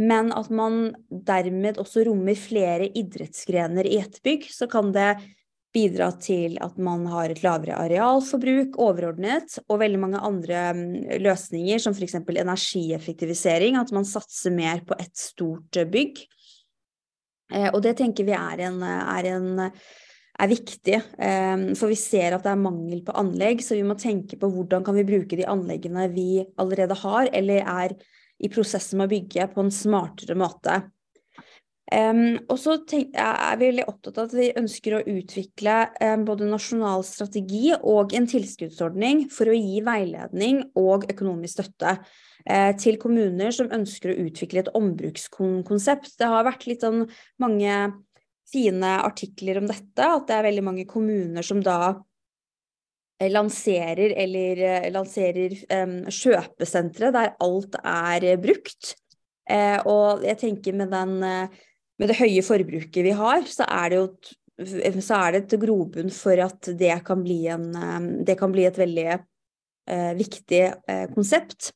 [0.00, 5.16] men at man dermed også rommer flere idrettsgrener i ett bygg, så kan det
[5.72, 10.92] bidra til at man har et lavere arealforbruk overordnet, og veldig mange andre mm,
[11.24, 12.18] løsninger, som f.eks.
[12.20, 16.20] energieffektivisering, at man satser mer på ett stort bygg.
[17.52, 19.64] Eh, og det tenker vi er, en, er, en,
[20.42, 23.96] er viktig, eh, for vi ser at det er mangel på anlegg, så vi må
[23.98, 27.94] tenke på hvordan kan vi bruke de anleggene vi allerede har, eller er
[28.42, 30.82] i prosessen med å bygge, på en smartere måte.
[31.92, 36.48] Um, og så er vi veldig opptatt av at vi ønsker å utvikle um, både
[36.48, 43.52] nasjonal strategi og en tilskuddsordning for å gi veiledning og økonomisk støtte uh, til kommuner
[43.52, 46.14] som ønsker å utvikle et ombrukskonsept.
[46.22, 47.04] Det har vært litt sånn
[47.42, 47.76] mange
[48.52, 51.78] fine artikler om dette, at det er veldig mange kommuner som da
[53.20, 58.94] eh, lanserer eller uh, lanserer um, kjøpesentre der alt er brukt.
[59.50, 61.18] Uh, og jeg tenker med den
[62.00, 64.06] med det høye forbruket vi har, så er det jo
[65.02, 68.66] så er det et grobunn for at det kan bli, en, eh, det kan bli
[68.68, 71.72] et veldig eh, viktig eh, konsept.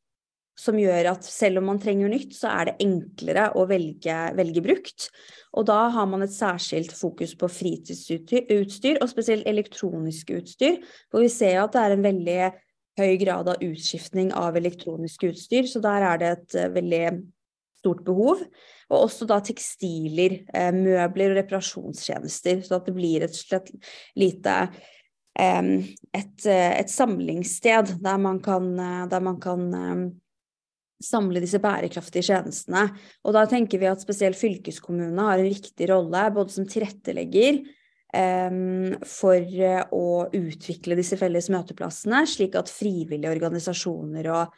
[0.57, 4.63] Som gjør at selv om man trenger nytt, så er det enklere å velge, velge
[4.65, 5.09] brukt.
[5.57, 10.81] Og da har man et særskilt fokus på fritidsutstyr, og spesielt elektronisk utstyr.
[11.13, 12.41] For vi ser jo at det er en veldig
[12.97, 17.05] høy grad av utskiftning av elektronisk utstyr, så der er det et uh, veldig
[17.87, 18.43] stort behov.
[18.91, 23.73] Og også da tekstiler, eh, møbler og reparasjonstjenester, så at det blir et slett
[24.19, 24.59] lite
[25.37, 29.67] et, eh, et, samlingssted der man kan, eh, der man kan
[31.03, 32.87] samle disse bærekraftige tjenestene.
[33.25, 37.61] Og da tenker vi at spesielt fylkeskommunene har en viktig rolle, både som tilrettelegger
[38.17, 39.59] um, for
[39.97, 40.07] å
[40.37, 44.57] utvikle disse felles møteplassene, slik at frivillige organisasjoner og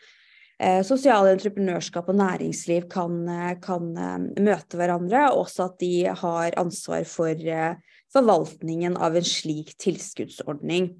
[0.61, 5.92] eh, sosiale entreprenørskap og næringsliv kan, eh, kan eh, møte hverandre, og også at de
[6.22, 7.77] har ansvar for eh,
[8.14, 10.92] forvaltningen av en slik tilskuddsordning.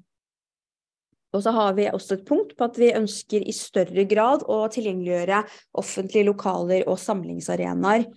[1.35, 4.63] Og så har vi også et punkt på at vi ønsker i større grad å
[4.73, 5.43] tilgjengeliggjøre
[5.77, 8.07] offentlige lokaler og samlingsarenaer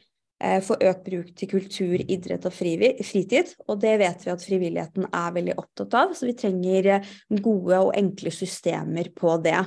[0.66, 3.52] for økt bruk til kultur, idrett og fritid.
[3.68, 6.88] Og det vet vi at frivilligheten er veldig opptatt av, så vi trenger
[7.36, 9.60] gode og enkle systemer på det.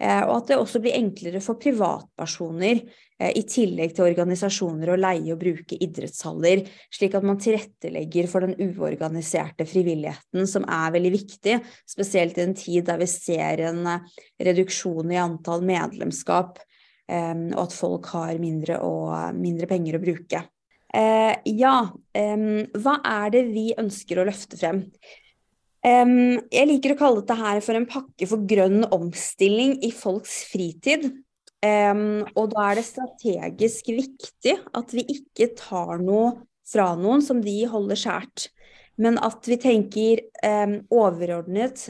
[0.00, 2.80] Eh, og at det også blir enklere for privatpersoner,
[3.20, 8.46] eh, i tillegg til organisasjoner, å leie og bruke idrettshaller, slik at man tilrettelegger for
[8.46, 11.58] den uorganiserte frivilligheten, som er veldig viktig,
[11.88, 14.08] spesielt i en tid der vi ser en eh,
[14.48, 16.58] reduksjon i antall medlemskap,
[17.10, 20.44] og at folk har mindre, og, mindre penger å bruke.
[21.58, 21.72] ja,
[22.14, 24.84] hva er det vi ønsker å løfte frem?
[25.80, 31.06] Jeg liker å kalle dette her for en pakke for grønn omstilling i folks fritid.
[31.64, 36.34] Og da er det strategisk viktig at vi ikke tar noe
[36.70, 38.48] fra noen som de holder skjært,
[39.00, 40.20] men at vi tenker
[40.92, 41.88] overordnet,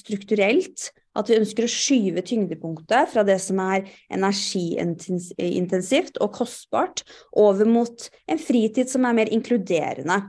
[0.00, 0.92] strukturelt.
[1.18, 7.02] At vi ønsker å skyve tyngdepunktet fra det som er energiintensivt og kostbart,
[7.34, 10.20] over mot en fritid som er mer inkluderende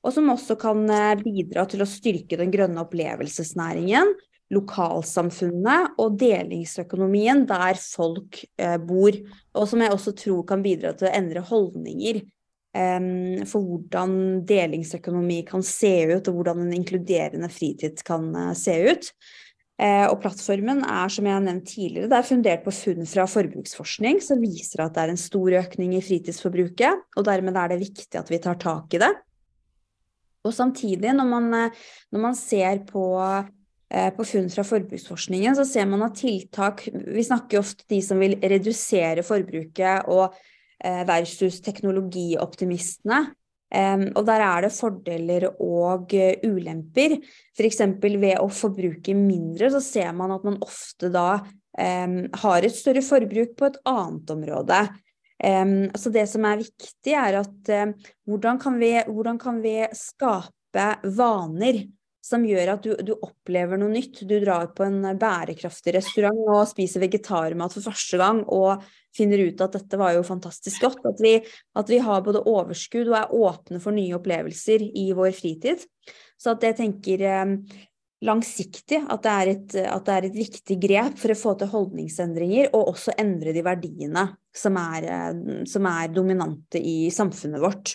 [0.00, 4.14] og som også kan eh, bidra til å styrke den grønne opplevelsesnæringen,
[4.50, 9.16] lokalsamfunnet og delingsøkonomien der folk eh, bor.
[9.54, 14.16] Og som jeg også tror kan bidra til å endre holdninger eh, for hvordan
[14.48, 19.12] delingsøkonomi kan se ut, og hvordan en inkluderende fritid kan eh, se ut.
[19.80, 23.24] Eh, og plattformen er, som jeg har nevnt tidligere, det er fundert på funn fra
[23.30, 27.84] forbruksforskning som viser at det er en stor økning i fritidsforbruket, og dermed er det
[27.86, 29.14] viktig at vi tar tak i det.
[30.46, 31.80] Og samtidig, når man, eh,
[32.12, 33.04] når man ser på,
[33.90, 38.18] eh, på, funn fra forbruksforskningen, så ser man at tiltak Vi snakker ofte de som
[38.18, 40.34] vil redusere forbruket, og
[40.82, 43.34] eh, versus teknologioptimistene.
[44.16, 46.10] og der er det fordeler og
[46.42, 47.20] ulemper.
[47.54, 47.78] F.eks.
[48.02, 51.38] ved å forbruke mindre, så ser man at man ofte da
[51.78, 54.80] har et større forbruk på et annet område.
[55.40, 59.78] Um, så det som er viktig, er at uh, hvordan, kan vi, hvordan, kan vi,
[59.96, 61.80] skape vaner
[62.24, 64.20] som gjør at du, du, opplever noe nytt.
[64.28, 68.84] Du drar på en bærekraftig restaurant og spiser vegetarmat for første gang og
[69.16, 71.00] finner ut at dette var jo fantastisk godt.
[71.08, 71.38] At vi,
[71.80, 75.86] at vi har både overskudd og er åpne for nye opplevelser i vår fritid.
[76.40, 77.56] Så at jeg tenker um,
[78.24, 82.68] langsiktig, at det, et, at det, er et, viktig grep for å få til holdningsendringer,
[82.76, 85.08] og også endre de verdiene som er,
[85.68, 87.94] som er dominante i samfunnet vårt.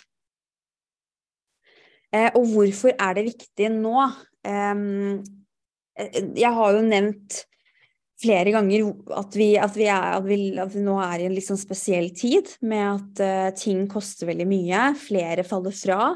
[2.15, 3.97] Eh, og hvorfor er det viktig nå?
[4.45, 4.85] Eh,
[6.35, 7.41] jeg har jo nevnt
[8.19, 8.85] flere ganger
[9.19, 11.59] at vi, at vi, er, at vi, at vi nå er i en litt sånn
[11.59, 16.15] spesiell tid med at eh, ting koster veldig mye, flere faller fra.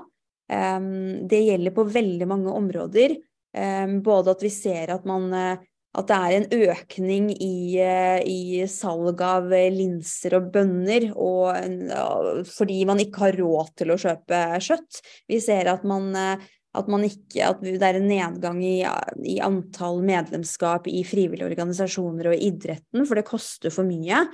[0.50, 3.12] Det gjelder på veldig mange områder.
[3.58, 8.20] Um, både at vi ser at man uh, at det er en økning i, uh,
[8.22, 14.44] i salg av linser og bønner, og, fordi man ikke har råd til å kjøpe
[14.62, 15.02] kjøtt.
[15.32, 18.78] Vi ser at man at, ikke, at, det er en nedgang i,
[19.26, 24.28] i, antall medlemskap i frivillige organisasjoner og idretten, for det koster for mye.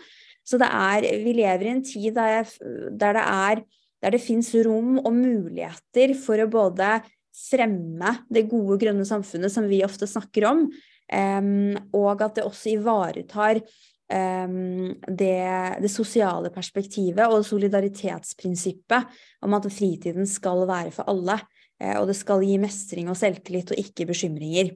[0.45, 2.51] Så er, vi lever i en tid der,
[2.91, 6.99] der det er det fins rom og muligheter for å både
[7.35, 12.71] fremme det gode, grønne samfunnet som vi ofte snakker om, um, og at det også
[12.75, 15.35] ivaretar um, det,
[15.83, 21.39] det, sosiale perspektivet og solidaritetsprinsippet om at fritiden skal være for alle.
[21.75, 24.71] Eh, og det skal gi mestring og selvtillit, og ikke bekymringer.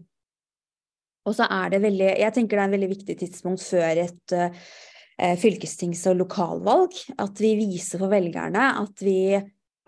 [1.28, 4.36] Og så er det veldig Jeg tenker det er en veldig viktig tidspunkt før et
[4.36, 9.36] uh, fylkestings- og lokalvalg at vi viser for velgerne at vi,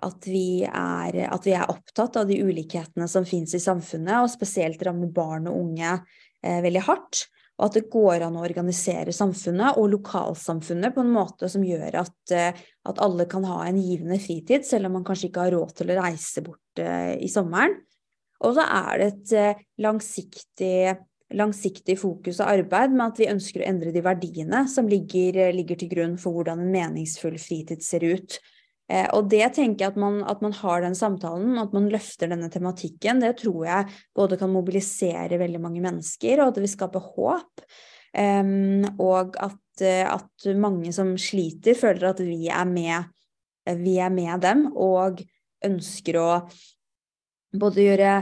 [0.06, 4.34] at, vi er, at vi, er, opptatt av de ulikhetene som finnes i samfunnet, og
[4.34, 7.26] spesielt rammer barn og unge eh, veldig hardt
[7.62, 12.00] og at det går an å organisere samfunnet og lokalsamfunnet på en måte som gjør
[12.02, 15.54] at, eh, at, alle kan ha en givende fritid, selv om man kanskje ikke har
[15.54, 17.78] råd til å reise bort eh, i sommeren.
[18.42, 20.96] Og så er det et eh, langsiktig,
[21.38, 25.78] langsiktig, fokus og arbeid med at vi ønsker å endre de verdiene som ligger, ligger
[25.84, 28.40] til grunn for hvordan en meningsfull fritid ser ut.
[28.92, 32.32] Eh, og det tenker jeg at man, at man, har den samtalen, at man løfter
[32.32, 36.76] denne tematikken, det tror jeg både kan mobilisere veldig mange mennesker, og at det vil
[36.76, 37.66] skape håp.
[38.12, 43.08] Um, og at, at, mange som sliter, føler at vi er, med,
[43.80, 45.22] vi er med dem, og
[45.64, 46.30] ønsker å
[47.56, 48.16] både gjøre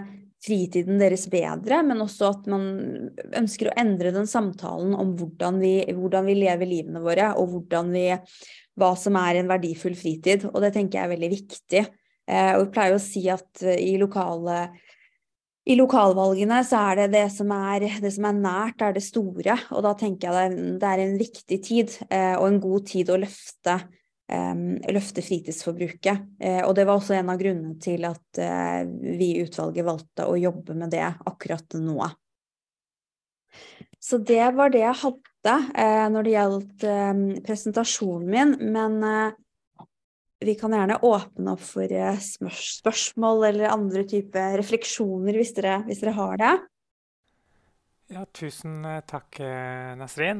[0.45, 2.63] fritiden deres bedre, men også at man
[3.35, 7.91] ønsker å endre den samtalen om hvordan vi, hvordan vi lever livene våre, og hvordan
[7.95, 8.05] vi
[8.79, 11.83] hva som er en verdifull fritid, og det tenker jeg er veldig viktig.
[12.29, 14.69] Eh, og vi pleier å si at eh, i lokale
[15.69, 19.53] i lokalvalgene så er det det som er, det som er nært, er det store.
[19.75, 23.11] Og da tenker jeg det, det er en viktig tid, eh, og en god tid
[23.13, 23.75] å løfte,
[24.33, 24.63] eh,
[24.95, 26.23] løfte fritidsforbruket.
[26.63, 28.41] Og det var også en av grunnene til at
[28.97, 32.09] vi i utvalget valgte å jobbe med det akkurat nå.
[34.01, 38.55] Så det var det jeg hadde eh, når det gjaldt eh, presentasjonen min.
[38.73, 39.37] Men eh,
[40.45, 46.03] vi kan gjerne åpne opp for eh, spørsmål eller andre typer refleksjoner hvis dere, hvis
[46.03, 46.53] dere har det.
[48.09, 50.39] Ja, tusen eh, takk, eh, Nasrin,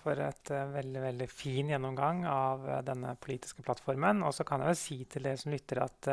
[0.00, 4.22] for et uh, veldig veldig fin gjennomgang av denne politiske plattformen.
[4.24, 6.08] Og så kan jeg vel si til dere som lytter at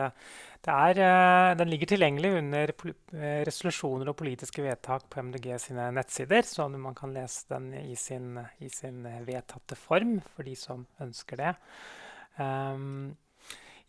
[0.73, 0.99] er,
[1.55, 2.73] den ligger tilgjengelig under
[3.47, 8.35] resolusjoner og politiske vedtak på MDG sine nettsider, så man kan lese den i sin,
[8.59, 11.55] i sin vedtatte form for de som ønsker det.
[12.35, 13.15] Um,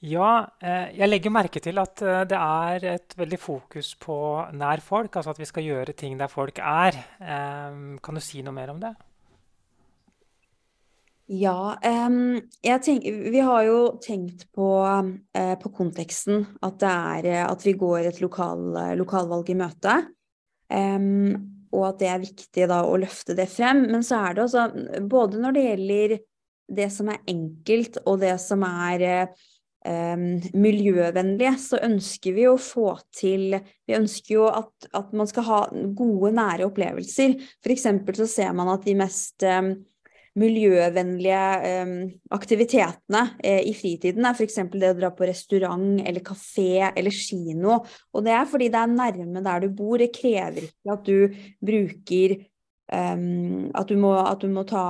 [0.01, 4.17] ja, eh, jeg legger merke til at eh, det er et veldig fokus på
[4.57, 5.13] nær folk.
[5.13, 6.97] Altså at vi skal gjøre ting der folk er.
[7.21, 8.95] Eh, kan du si noe mer om det?
[11.31, 11.77] Ja,
[12.09, 16.43] um, tenker, vi har jo tenkt på, uh, på konteksten.
[16.67, 18.65] At, er, at, vi går et lokal,
[18.99, 19.95] lokalvalg i møte.
[20.67, 23.85] Um, og at det er viktig da, å løfte det frem.
[23.93, 24.67] Men så er det også,
[25.13, 26.19] både når det gjelder
[26.81, 29.31] det som er enkelt, og det som er
[29.81, 33.55] miljøvennlige, så ønsker vi å få til
[33.89, 35.61] Vi ønsker jo at, at man skal ha
[35.97, 37.39] gode, nære opplevelser.
[37.65, 37.87] F.eks.
[38.19, 39.73] så ser man at de mest um,
[40.39, 41.41] miljøvennlige
[41.83, 41.95] um,
[42.37, 44.61] aktivitetene eh, i fritiden er f.eks.
[44.77, 47.81] det å dra på restaurant eller kafé eller kino.
[48.15, 49.99] Og det er fordi det er nærme der du bor.
[49.99, 52.37] Det krever ikke at du bruker
[52.91, 54.83] Um, at du må, at du må ta,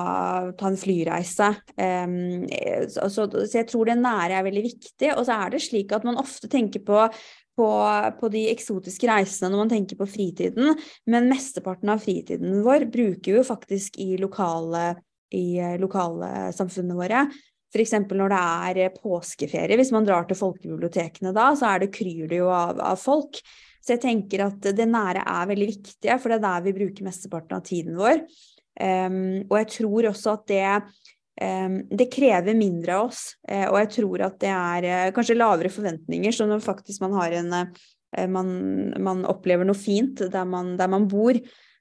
[0.56, 1.50] ta, en flyreise.
[1.76, 2.46] Um,
[2.88, 5.12] så, så, jeg tror det nære er veldig viktig.
[5.18, 7.02] Og så er det slik at man ofte tenker på,
[7.60, 7.68] på,
[8.20, 10.72] på, de eksotiske reisene når man tenker på fritiden,
[11.12, 14.94] men mesteparten av fritiden vår bruker vi jo faktisk i lokale,
[15.36, 17.24] i lokalsamfunnene våre.
[17.70, 17.92] F.eks.
[18.08, 22.40] når det er påskeferie, hvis man drar til folkebibliotekene da, så er det, kryr det
[22.40, 23.38] jo av, av folk.
[23.80, 27.06] Så jeg tenker at det nære er veldig viktig, for det er der vi bruker
[27.06, 28.20] mesteparten av tiden vår.
[28.80, 30.66] Um, og jeg tror også at det,
[31.42, 33.24] um, det krever mindre av oss.
[33.48, 37.16] Uh, og jeg tror at det er uh, kanskje lavere forventninger, så når faktisk man
[37.18, 37.82] har en uh,
[38.28, 38.54] man,
[39.00, 41.36] man, opplever noe fint der man, der man bor,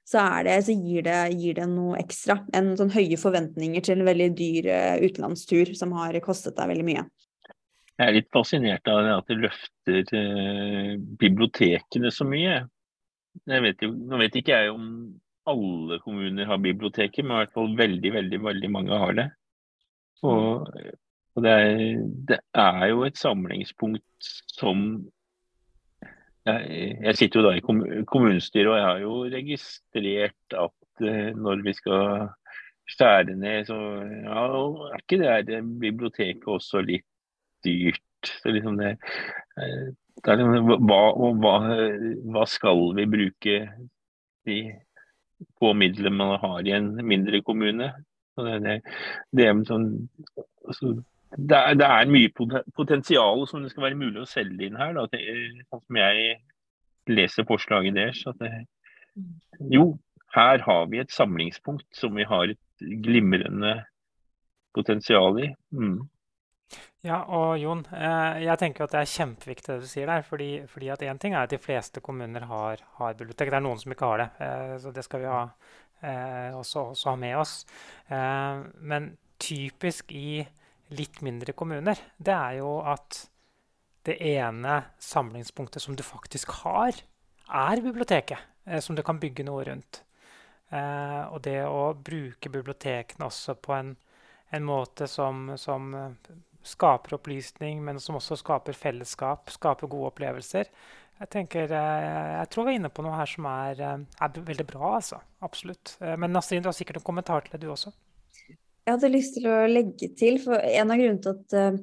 [0.06, 2.40] så, det, så gir, det, gir, det, noe ekstra.
[2.56, 4.68] En sånn høye forventninger til en veldig dyr
[5.04, 7.04] utenlandstur som har kostet deg veldig mye.
[8.00, 12.62] Jeg er litt fascinert av at det løfter eh, bibliotekene så mye.
[13.44, 14.86] Jeg vet jo, nå vet ikke jeg om
[15.50, 19.26] alle kommuner har biblioteker, men i hvert fall veldig, veldig, veldig mange har det.
[20.24, 20.64] Og,
[21.36, 24.88] og det, er, det, er, jo et samlingspunkt som
[26.48, 27.64] jeg, jeg sitter jo da i
[28.08, 32.30] kommunestyret, og jeg har jo registrert at eh, når vi skal
[32.90, 33.76] skjære ned, så
[34.24, 34.48] ja,
[34.88, 35.20] er ikke
[35.52, 37.09] det biblioteket også litt
[37.66, 38.32] dyrt?
[38.44, 38.96] Det liksom det,
[39.56, 41.00] det er liksom, hva,
[41.40, 41.54] hva,
[42.34, 43.56] hva, skal vi bruke
[44.48, 44.58] de
[45.60, 47.92] få midlene man har i en mindre kommune?
[48.40, 48.76] Det, det,
[49.36, 49.88] det, sånn,
[50.68, 50.94] altså,
[51.36, 52.30] er, det, er, mye
[52.76, 54.94] potensial som det skal være mulig å selge inn her.
[54.96, 56.38] Da, sånn som jeg
[57.10, 58.24] leser forslaget deres.
[59.72, 59.92] jo,
[60.36, 63.80] her har vi et samlingspunkt som vi har et glimrende
[64.76, 65.50] potensial i.
[65.74, 66.00] Mm.
[67.00, 70.22] Ja, og Jon, eh, jeg tenker at det er kjempeviktig det du sier der.
[70.22, 73.48] fordi, fordi at Én ting er at de fleste kommuner har, har, bibliotek.
[73.48, 74.28] Det er noen som ikke har det.
[74.44, 75.48] Eh, så det skal vi ha,
[76.02, 77.64] eh, også, også, ha med oss.
[78.10, 80.44] Men typisk i
[80.90, 83.30] litt mindre kommuner, det er jo at
[84.04, 86.92] det ene samlingspunktet som du faktisk har,
[87.48, 88.38] er biblioteket.
[88.84, 90.02] Som du kan bygge noe rundt.
[90.70, 93.94] Og det å bruke bibliotekene også på en,
[94.52, 95.94] en måte som, som
[96.66, 100.68] skaper opplysning, men som også skaper fellesskap, skaper gode opplevelser.
[101.20, 104.28] Jeg tenker, eh, jeg tror vi er inne på noe her som er, eh, er
[104.40, 104.96] veldig bra.
[104.96, 105.20] altså.
[105.42, 105.96] Absolutt.
[106.00, 107.92] Eh, men Nasrin, du har sikkert en kommentar til det, du også?
[108.86, 111.82] Jeg hadde lyst til å legge til, for en av grunnene til at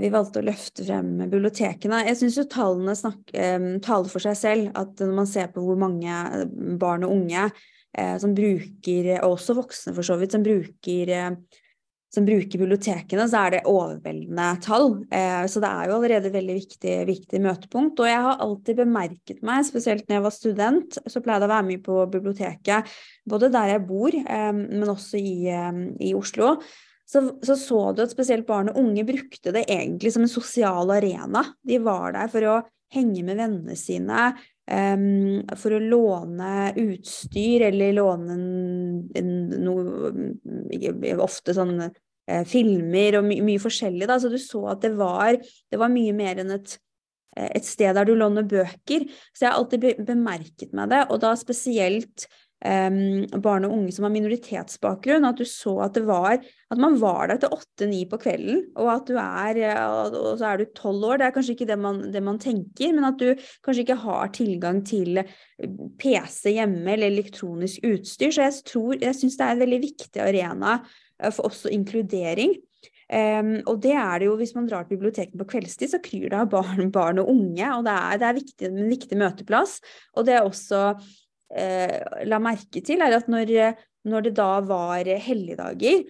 [0.00, 3.20] vi valgte å løfte frem bibliotekene Jeg syns jo tallene snak,
[3.84, 4.70] taler for seg selv.
[4.74, 6.08] At når man ser på hvor mange
[6.80, 7.50] barn og unge
[8.18, 11.36] som bruker, og også voksne for så vidt, som bruker
[12.14, 14.90] som bruker bibliotekene, så er det overveldende tall.
[15.12, 18.00] Eh, så det er jo allerede veldig viktig, viktig, møtepunkt.
[18.00, 21.54] Og jeg har alltid bemerket meg, spesielt når jeg var student, så pleide jeg å
[21.54, 22.94] være mye på biblioteket,
[23.28, 26.56] både der jeg bor, eh, men også i, eh, i Oslo.
[27.08, 30.90] Så, så, så du at spesielt barn og unge brukte det egentlig som en sosial
[30.92, 31.44] arena.
[31.64, 32.58] De var der for å
[32.92, 34.32] henge med vennene sine,
[34.68, 38.34] for å låne utstyr eller låne
[39.64, 40.10] noe
[41.24, 41.78] Ofte sånn
[42.28, 44.08] uh, filmer og my mye forskjellig.
[44.10, 44.18] Da.
[44.20, 46.76] Så du så at det var, det var mye mer enn et,
[47.36, 49.06] eh, et, sted der du låner bøker.
[49.32, 52.28] Så jeg har alltid bemerket meg det, og da spesielt
[52.58, 57.28] barn og unge som har minoritetsbakgrunn, at du så at det var At man var
[57.30, 61.18] der til åtte-ni på kvelden, og at du er Og så er du tolv år.
[61.18, 63.34] Det er kanskje ikke det man, det man, tenker, men at du
[63.64, 65.22] kanskje ikke har tilgang til
[65.98, 68.30] PC hjemme eller elektronisk utstyr.
[68.30, 70.80] Så jeg tror Jeg syns det er en veldig viktig arena
[71.22, 72.58] eh, for også inkludering.
[73.08, 76.26] Um, og det er det jo hvis man drar til biblioteket på kveldstid, så kryr
[76.28, 77.70] det av barn, barn og unge.
[77.78, 79.78] Og det er, det er viktig, en viktig møteplass.
[80.16, 81.08] Og det er også eh,
[81.48, 83.52] la merke til, er at når,
[84.08, 86.02] når det da var helligdager,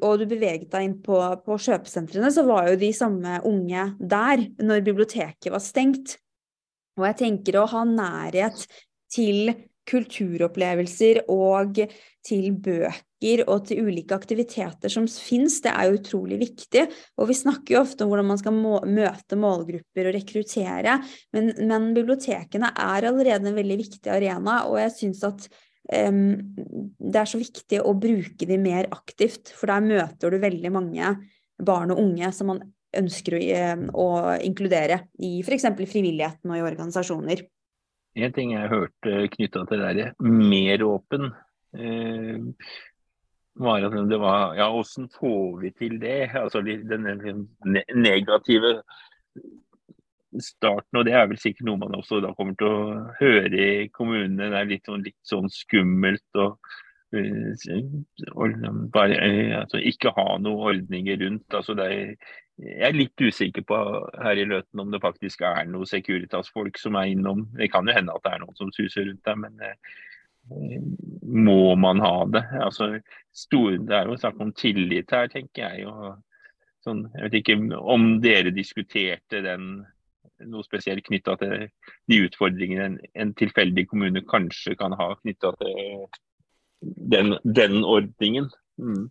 [0.00, 4.46] og du beveget deg inn på, på kjøpesentrene, så var jo de samme unge der
[4.64, 6.16] når biblioteket var stengt.
[6.96, 8.64] Og jeg tenker å ha nærhet
[9.12, 9.52] til
[9.88, 11.80] kulturopplevelser og
[12.24, 13.00] til bøker
[13.46, 16.84] og til ulike aktiviteter som finnes, det er jo utrolig viktig.
[17.20, 20.98] Og vi snakker jo ofte om hvordan man skal må møte målgrupper og rekruttere,
[21.36, 25.48] men, men, bibliotekene er allerede en veldig viktig arena, og jeg syns at
[26.08, 26.20] um,
[26.98, 31.16] det er så viktig å bruke de mer aktivt, for der møter du veldig mange
[31.62, 32.62] barn og unge som man
[32.92, 33.42] ønsker å,
[33.96, 34.06] å
[34.44, 35.70] inkludere i f.eks.
[35.88, 37.46] frivilligheten og i organisasjoner.
[38.12, 41.30] En ting jeg hørte knytta til det der mer åpen,
[41.72, 42.36] eh,
[43.60, 46.30] var at det var Ja, åssen får vi til det?
[46.34, 47.48] Altså den
[47.94, 48.82] negative
[50.40, 53.88] starten, og det er vel sikkert noe man også da kommer til å høre i
[53.92, 54.48] kommunene.
[54.48, 56.24] Det er litt sånn, litt sånn skummelt.
[56.34, 56.56] og
[57.12, 58.54] og
[58.92, 59.16] bare,
[59.58, 61.54] altså, ikke ha noen ordninger rundt.
[61.54, 62.14] Altså, er,
[62.56, 63.80] jeg er litt usikker på
[64.22, 67.44] her i Løten om det faktisk er noen Securitas-folk som er innom.
[67.58, 69.76] Det kan jo hende at det er noen som suser rundt der, men eh,
[70.50, 72.42] må man ha det?
[72.60, 72.92] Altså,
[73.32, 75.86] stor, det er jo snakk om tillit her, tenker jeg.
[75.88, 76.18] Og,
[76.84, 79.84] sånn, jeg vet ikke om dere diskuterte den
[80.50, 81.66] noe spesielt knytta til
[82.10, 86.06] de utfordringene en, en tilfeldig kommune kanskje kan ha knytta til
[86.82, 88.48] den, den ordningen.
[88.80, 89.06] Mm.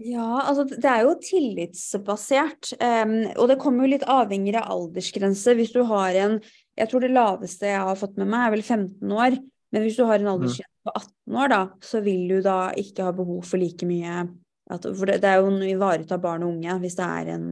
[0.00, 2.72] Ja, altså det er jo tillitsbasert.
[2.80, 5.54] Um, og det kommer jo litt avhengig av aldersgrense.
[5.58, 6.40] Hvis du har en
[6.78, 9.34] Jeg tror det laveste jeg har fått med meg, er vel 15 år.
[9.70, 10.32] Men hvis du har en mm.
[10.34, 14.22] aldersgrense på 18 år, da, så vil du da ikke ha behov for like mye
[14.70, 17.46] at, For det, det, er jo å ivareta barn og unge hvis det er en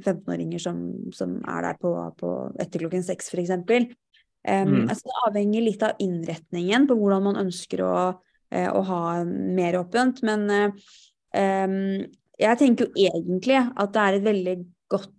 [0.00, 0.80] 15-åringer som,
[1.14, 3.52] som, er der på, på etter klokken seks, f.eks.
[4.46, 4.82] Um, mm.
[4.90, 9.78] altså det avhenger litt av innretningen på hvordan man ønsker å, uh, å ha mer
[9.78, 10.24] åpent.
[10.26, 11.78] Men um,
[12.36, 14.56] jeg tenker jo egentlig at det er et veldig
[14.90, 15.12] godt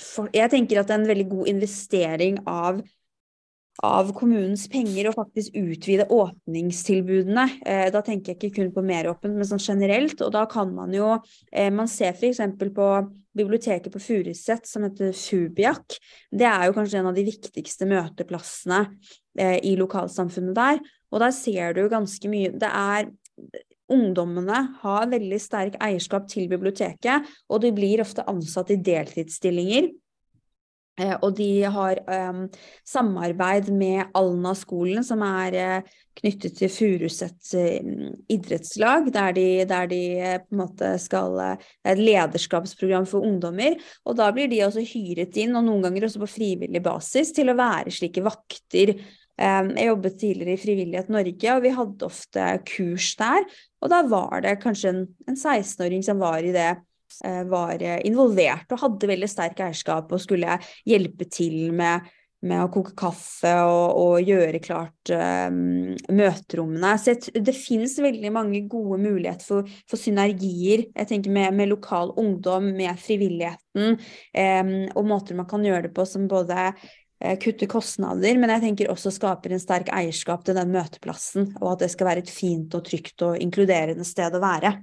[0.00, 2.80] for, Jeg tenker at det er en veldig god investering av
[3.82, 7.46] av kommunens penger og faktisk utvide åpningstilbudene.
[7.66, 10.20] Eh, da tenker jeg ikke kun på meråpent, men sånn generelt.
[10.22, 11.16] Og da kan man jo
[11.50, 12.40] eh, Man ser f.eks.
[12.60, 12.88] på
[13.34, 15.98] biblioteket på Furuset som heter Fubiak.
[16.30, 18.84] Det er jo kanskje en av de viktigste møteplassene
[19.38, 20.80] eh, i lokalsamfunnet der.
[21.10, 23.10] Og der ser du ganske mye Det er
[23.92, 29.90] Ungdommene har veldig sterk eierskap til biblioteket, og de blir ofte ansatt i deltidsstillinger.
[30.94, 32.44] Eh, og de har um,
[32.86, 40.02] samarbeid med Alna-skolen, som er uh, knyttet til Furuset uh, idrettslag, der de, der de
[40.20, 43.74] uh, på en måte skal Det er et lederskapsprogram for ungdommer.
[44.06, 47.50] Og da blir de også hyret inn, og noen ganger også på frivillig basis, til
[47.50, 48.94] å være slike vakter.
[49.34, 53.50] Um, jeg jobbet tidligere i Frivillighet Norge, og vi hadde ofte kurs der.
[53.82, 56.76] Og da var det kanskje en, en 16-åring som var i det
[57.22, 60.58] var involvert og hadde veldig sterk eierskap og skulle
[60.88, 62.06] hjelpe til med,
[62.44, 66.94] med å koke kaffe og, og gjøre klart um, møterommene.
[67.00, 72.12] Så det finnes veldig mange gode muligheter for, for synergier jeg tenker med, med, lokal
[72.20, 76.72] ungdom, med frivilligheten, um, og måter man kan gjøre det på som både
[77.40, 81.84] kutte kostnader, men jeg tenker også skaper en sterk eierskap til den møteplassen, og at
[81.84, 84.74] det skal være et fint og trygt og inkluderende sted å være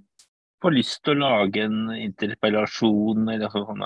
[0.62, 3.84] får lyst til å lage en interpellasjon eller sånn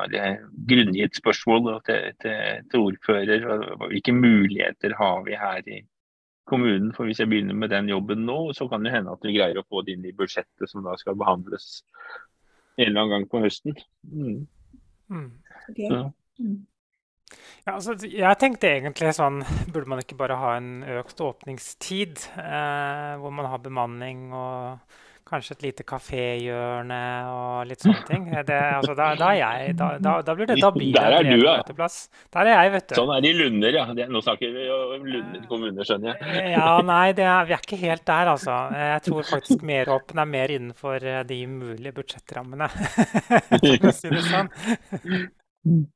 [0.69, 3.47] grunngitt spørsmål til, til, til, ordfører.
[3.86, 5.80] Hvilke muligheter har vi her i
[6.49, 6.91] kommunen?
[6.95, 9.61] For Hvis jeg begynner med den jobben nå, så kan det hende at vi greier
[9.61, 11.82] å få det inn i budsjettet som da skal behandles
[12.76, 13.78] en eller annen gang på høsten.
[14.11, 14.39] Mm.
[15.09, 15.30] Mm.
[15.69, 15.89] Okay.
[16.39, 16.63] Mm.
[17.65, 19.39] Ja, altså, jeg tenkte egentlig sånn
[19.73, 25.55] Burde man ikke bare ha en økt åpningstid, eh, hvor man har bemanning og Kanskje
[25.55, 26.97] et lite kaféhjørne
[27.34, 28.28] og litt sånne ting.
[28.45, 29.88] Det, altså, da, da, jeg, da,
[30.21, 31.55] da, blir det da blir Der er du, ja.
[31.65, 32.93] Der er jeg, vet du.
[32.99, 33.88] Sånn er det i Lunder, ja.
[34.13, 36.53] Nå snakker vi om Lunder kommune, skjønner jeg.
[36.53, 38.59] Ja, nei, er, vi er ikke helt der, altså.
[38.78, 42.69] Jeg tror faktisk Meråpen er mer innenfor eh, de mulige budsjettrammene,
[43.49, 44.53] for å si det sånn.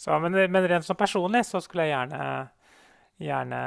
[0.00, 2.22] Så, men, men rent sånn personlig så skulle jeg gjerne
[3.20, 3.60] gjerne,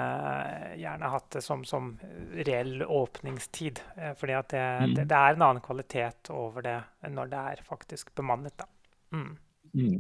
[0.78, 1.94] gjerne hatt det som, som,
[2.34, 3.80] reell åpningstid.
[3.98, 4.96] Eh, fordi det, mm.
[4.96, 6.80] det, det, er en annen kvalitet over det
[7.14, 8.66] når det er faktisk bemannet.
[9.14, 9.36] Mm.
[9.74, 9.98] Mm.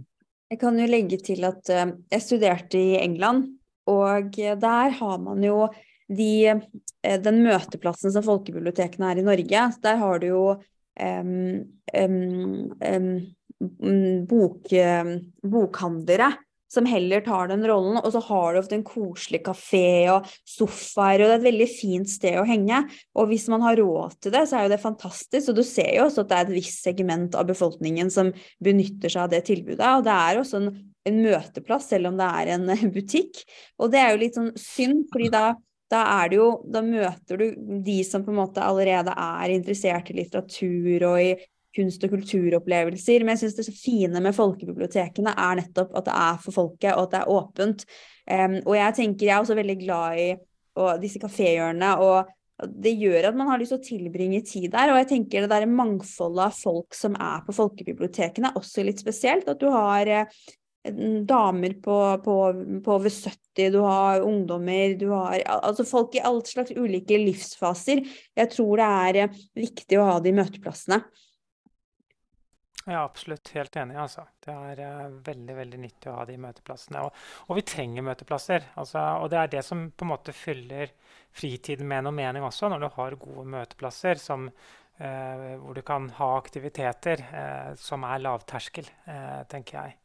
[0.54, 3.48] Jeg kan jo legge til at uh, jeg studerte i England,
[3.90, 5.66] og der har man jo
[6.14, 9.64] de, uh, den møteplassen som folkebibliotekene er i Norge.
[9.86, 11.34] Der har du jo um,
[11.98, 12.46] um,
[12.86, 14.74] um, bok,
[15.42, 16.30] bokhandlere
[16.74, 18.00] som heller tar den rollen.
[18.02, 21.70] Og så har du ofte en koselig kafé og sofaer, og det er et veldig
[21.72, 22.84] fint sted å henge.
[23.18, 25.52] Og hvis man har råd til det, så er jo det fantastisk.
[25.52, 29.14] Og du ser jo også at det er et visst segment av befolkningen som benytter
[29.14, 29.84] seg av det tilbudet.
[30.00, 30.72] Og det er også en,
[31.10, 33.46] en møteplass, selv om det er en butikk.
[33.80, 35.52] Og det er jo litt sånn synd, fordi da
[35.94, 37.44] da, jo, da, møter du
[37.86, 41.34] de som på en måte allerede er interessert i litteratur og i
[41.76, 43.24] kunst- og kulturopplevelser.
[43.24, 46.94] Men jeg syns det så fine med folkebibliotekene er nettopp at det er for folket,
[46.94, 47.86] og at det er åpent.
[48.24, 50.32] Um, og jeg tenker, jeg er også veldig glad i
[50.82, 51.92] og disse kaféhjørnene.
[52.02, 52.32] og
[52.64, 54.92] det gjør at man har lyst til å tilbringe tid der.
[54.94, 59.02] Og jeg tenker det der mangfoldet av folk som er på folkebibliotekene, er også litt
[59.02, 59.50] spesielt.
[59.50, 60.30] At du har eh,
[61.28, 62.38] damer på, på,
[62.86, 68.04] på, over 70, du har ungdommer, du har altså folk i alle slags ulike livsfaser.
[68.38, 71.02] Jeg tror det er eh, viktig å ha de møteplassene.
[72.86, 73.50] Ja, absolutt.
[73.50, 73.96] Helt enig.
[73.98, 74.26] altså.
[74.44, 77.06] Det er uh, veldig veldig nyttig å ha de møteplassene.
[77.06, 78.70] Og, og vi trenger møteplasser.
[78.80, 80.92] Altså, og det er det som på en måte fyller
[81.34, 84.50] fritiden med noe mening også, når du har gode møteplasser som,
[85.00, 88.92] uh, hvor du kan ha aktiviteter uh, som er lavterskel,
[89.50, 90.00] tenker jeg.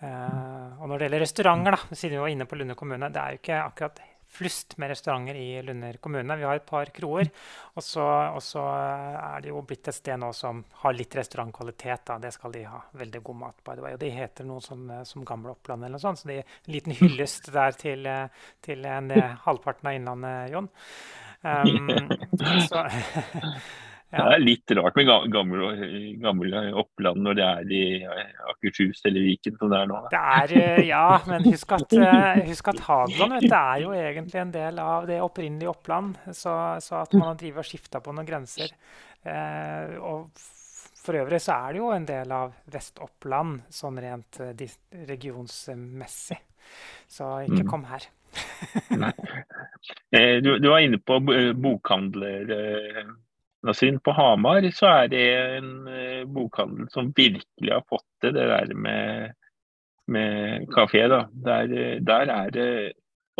[0.00, 3.32] og når det gjelder restauranter, da, siden vi var inne på Lunde kommune, det er
[3.32, 4.00] jo ikke akkurat
[4.36, 6.36] flust med restauranter i Lunder kommune.
[6.36, 7.30] Vi har et par kroer.
[7.74, 8.06] Og så,
[8.62, 12.06] er det jo blitt et sted nå som har litt restaurantkvalitet.
[12.10, 12.18] Da.
[12.22, 12.82] Det skal de ha.
[13.00, 13.96] Veldig god mat, by the way.
[13.96, 16.22] Og de heter noe som, som Gamle Oppland eller noe sånt.
[16.22, 18.08] Så det er en liten hyllest der til,
[18.64, 19.12] til en,
[19.46, 20.70] halvparten av Innlandet, Jon.
[21.46, 21.90] Um,
[22.68, 22.86] så
[24.14, 24.22] Ja.
[24.22, 25.68] Det er litt rart med gamle,
[26.22, 27.80] gamle Oppland når det er i
[28.52, 30.02] Akershus eller Viken som det er nå.
[30.12, 33.90] Det er, eh, ja, men husk at, eh, husk at Hadeland vet, det er jo
[33.98, 36.14] egentlig en del av det opprinnelige Oppland.
[36.30, 36.54] Så,
[36.84, 38.70] så at man har drivet og skifta på noen grenser.
[39.26, 40.30] Eh, og
[41.02, 44.54] for øvrig så er det jo en del av Vest-Oppland sånn rent eh,
[45.10, 46.38] regionsmessig.
[47.10, 47.70] Så ikke mm.
[47.74, 48.06] kom her.
[50.16, 51.18] Du, du, var inne på
[51.56, 52.50] bokhandler.
[53.64, 54.00] Nasrin.
[54.04, 55.24] På Hamar så er det
[55.56, 55.72] en
[56.34, 59.34] bokhandel som virkelig har fått det, det der med,
[60.12, 61.06] med kafé.
[61.08, 62.70] Der, der er det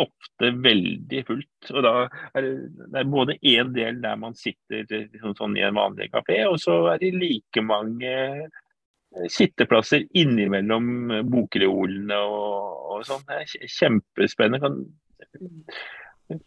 [0.01, 1.71] ofte veldig fullt.
[1.73, 1.93] Og da
[2.33, 6.11] er det, det er både en del der man sitter liksom sånn i en vanlig
[6.13, 13.25] kafé, og så er det like mange eh, sitteplasser innimellom bokreolene og, og sånn.
[13.27, 14.61] Det er kjempespennende.
[14.63, 16.41] Kan,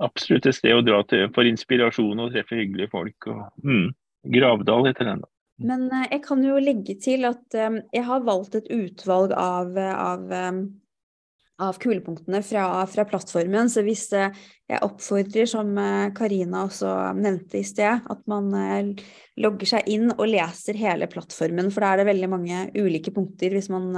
[0.00, 3.28] absolutt et sted å dra til for inspirasjon og treffe hyggelige folk.
[3.28, 3.88] Og, mm,
[4.32, 5.24] Gravdal heter den.
[5.62, 9.76] Men eh, jeg kan jo legge til at um, jeg har valgt et utvalg av,
[9.76, 10.62] av um,
[11.62, 13.70] av kulepunktene fra, fra, plattformen.
[13.70, 14.34] Så hvis eh,
[14.70, 19.04] jeg oppfordrer, som eh, Karina også nevnte i sted, at man eh,
[19.42, 23.54] logger seg inn og leser hele plattformen, for da er det veldig mange ulike punkter
[23.54, 23.92] hvis man,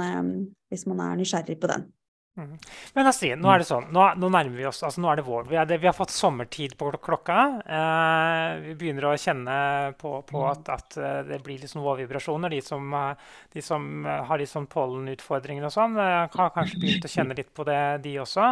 [0.71, 1.87] hvis man er nysgjerrig på den.
[2.35, 2.57] Mm.
[2.93, 5.23] Men Astrid, nå er det sånn, nå, nå, nærmer vi oss, altså nå er det
[5.23, 5.45] vår.
[5.47, 7.37] Vi, er det, vi har fått sommertid på klokka.
[7.63, 9.59] Eh, vi begynner å kjenne
[10.01, 10.49] på, på mm.
[10.51, 12.51] at, at, eh, det blir liksom vårvibrasjoner.
[12.51, 17.13] De som, eh, de som har litt sånn pollenutfordringer og sånn, har kanskje begynt å
[17.15, 18.51] kjenne litt på det, de også.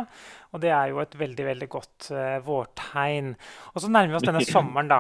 [0.54, 3.34] Og det er jo et veldig veldig godt uh, vårtegn.
[3.74, 5.00] Og så nærmer vi oss denne sommeren, da.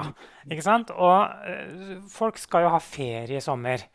[0.49, 0.91] ikke sant?
[0.97, 3.85] Og uh, folk skal jo ha ferie i sommer.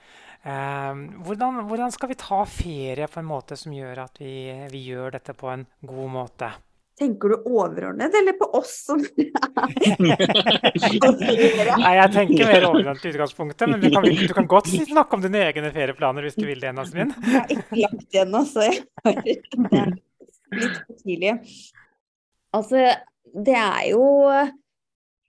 [0.47, 4.85] Ehm, hvordan, hvordan, skal vi ta ferie på en måte som gjør at vi, vi
[4.93, 6.51] gjør dette på en god måte?
[6.99, 8.99] Tenker du overordnet, eller på oss som
[11.79, 15.23] Nei, jeg tenker mer overordnet i utgangspunktet, men du kan, du kan, godt snakke om
[15.23, 17.13] dine egne ferieplaner hvis du vil det, Nasmin.
[17.23, 21.33] Jeg har ikke lagt igjen ennå, så jeg har litt for tidlig.
[22.57, 22.83] Altså,
[23.47, 24.03] det er jo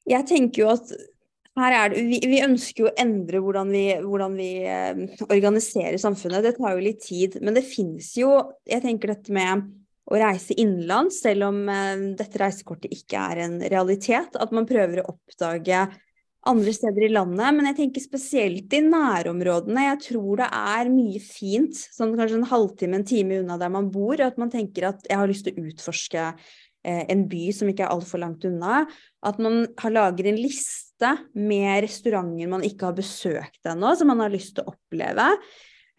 [0.09, 0.93] Jeg tenker jo at
[1.59, 6.45] det, vi, vi, ønsker jo å endre hvordan vi, hvordan vi eh, organiserer samfunnet.
[6.45, 7.39] Det tar jo litt tid.
[7.43, 8.31] Men det finnes jo
[8.69, 9.67] Jeg tenker dette med
[10.09, 14.37] å reise innenlands, selv om eh, dette reisekortet ikke er en realitet.
[14.39, 15.83] At man prøver å oppdage
[16.49, 17.53] andre steder i landet.
[17.55, 19.87] Men jeg tenker spesielt i nærområdene.
[19.89, 23.91] Jeg tror det er mye fint, sånn kanskje en halvtime, en time unna der man
[23.93, 24.21] bor.
[24.23, 27.87] At man tenker at jeg har lyst til å utforske eh, en by som ikke
[27.87, 28.85] er altfor langt unna.
[29.25, 30.88] At man har lager en liste
[31.37, 35.31] med restauranter man ikke har besøkt ennå, som man har lyst til å oppleve.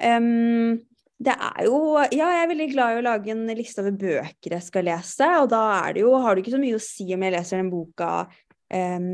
[0.01, 0.79] Um,
[1.21, 4.57] det er jo Ja, jeg er veldig glad i å lage en liste over bøker
[4.57, 7.11] jeg skal lese, og da er det jo, har det ikke så mye å si
[7.13, 9.13] om jeg leser den boka um,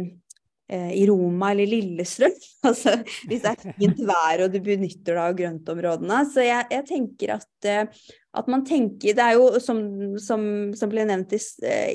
[0.66, 2.36] i Roma eller Lillestrøm.
[2.66, 2.96] Altså,
[3.30, 6.22] hvis det er fint vær og du benytter deg av grøntområdene.
[6.32, 9.78] Så jeg, jeg tenker at, eh, at, man tenker Det er jo som,
[10.18, 10.42] som,
[10.74, 11.38] som ble nevnt i,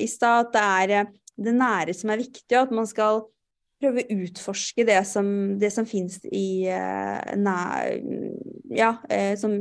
[0.00, 1.10] i stad, at det er eh,
[1.42, 3.22] det nære som er viktig, og at man skal
[3.82, 5.26] prøve å utforske det som,
[5.60, 7.98] det som fins i uh, nær,
[8.72, 9.56] Ja, uh, som,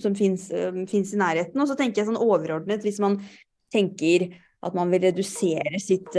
[0.00, 1.60] som fins uh, i nærheten.
[1.60, 3.18] Og så tenker jeg sånn overordnet, hvis man
[3.74, 4.30] tenker
[4.64, 6.14] at man vil redusere sitt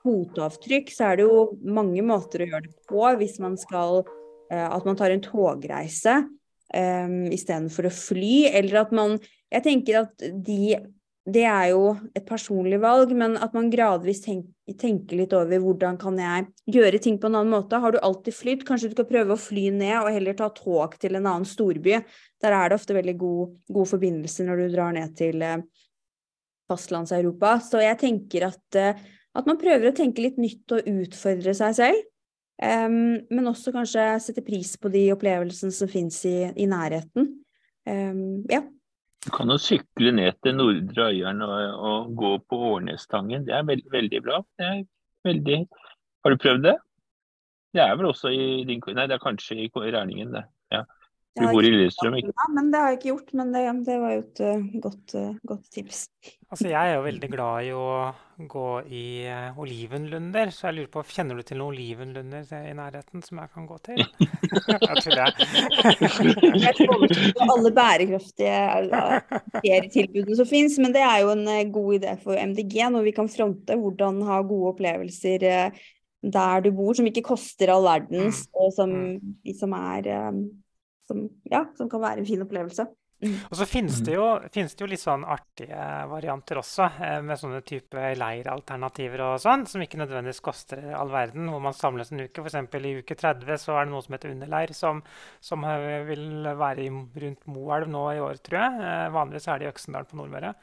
[0.00, 4.06] fotavtrykk, så er det jo mange måter å gjøre det på hvis man skal
[4.48, 6.14] At man tar en togreise
[6.72, 9.18] um, istedenfor å fly, eller at man
[9.52, 10.78] Jeg tenker at de
[11.28, 15.98] det er jo et personlig valg, men at man gradvis tenker, tenker litt over hvordan
[16.00, 16.46] kan jeg
[16.78, 17.80] gjøre ting på en annen måte.
[17.82, 20.96] Har du alltid flydd, kanskje du skal prøve å fly ned og heller ta tog
[21.00, 21.98] til en annen storby.
[22.40, 25.58] Der er det ofte veldig god, god forbindelse når du drar ned til eh,
[26.72, 27.58] fastlands-Europa.
[27.66, 29.04] Så jeg tenker at, eh,
[29.34, 32.06] at, man prøver å tenke litt nytt og utfordre seg selv.
[32.58, 37.28] Um, men også kanskje sette pris på de opplevelsene som finnes i, i nærheten.
[37.86, 38.64] Um, ja.
[39.26, 41.54] Du kan jo sykle ned til Nordre Øyeren og,
[41.88, 43.46] og, gå på Årnestangen.
[43.48, 44.42] Det er veld, veldig bra.
[44.58, 44.84] Det er
[45.26, 45.58] veldig...
[46.24, 46.76] Har du prøvd det?
[47.74, 50.44] Det er vel også i din Nei, det er kanskje i Rælingen, det.
[50.72, 50.84] Ja.
[51.38, 53.34] Du bor i Lillestrøm, ikke Ja, men det har jeg ikke gjort.
[53.40, 56.00] Men det, det var jo et uh, godt, uh, godt, tips.
[56.50, 57.84] Altså, jeg er jo veldig glad i å
[58.46, 63.24] gå i uh, olivenlunder, så jeg lurer på, kjenner du til noen olivenlunder i nærheten
[63.26, 64.02] som jeg kan gå til?
[64.84, 65.48] jeg tror det.
[66.62, 68.60] jeg tror alle bærekraftige
[69.56, 73.32] ferietilbudene som finnes, men det er jo en god idé for MDG når vi kan
[73.32, 75.48] fronte hvordan ha gode opplevelser
[76.28, 78.62] der du bor, som ikke koster all verdens, mm.
[78.62, 79.52] og som, mm.
[79.58, 80.08] som er
[81.08, 82.86] som, ja, som kan være en fin opplevelse.
[83.18, 83.34] Mm.
[83.50, 87.40] Og så finnes det, jo, finnes det, jo, litt sånn artige varianter også, eh, med
[87.40, 92.22] sånne type leiralternativer og sånn, som ikke nødvendigvis koster all verden, hvor man samles en
[92.22, 92.44] uke.
[92.44, 92.76] F.eks.
[92.78, 95.02] i uke 30 så er det noe som heter underleir, som,
[95.42, 95.66] som
[96.06, 96.92] vil være i,
[97.24, 98.86] rundt Moelv nå i år, tror jeg.
[98.92, 100.54] Eh, vanligvis er det i Øksendal på Nordmøre.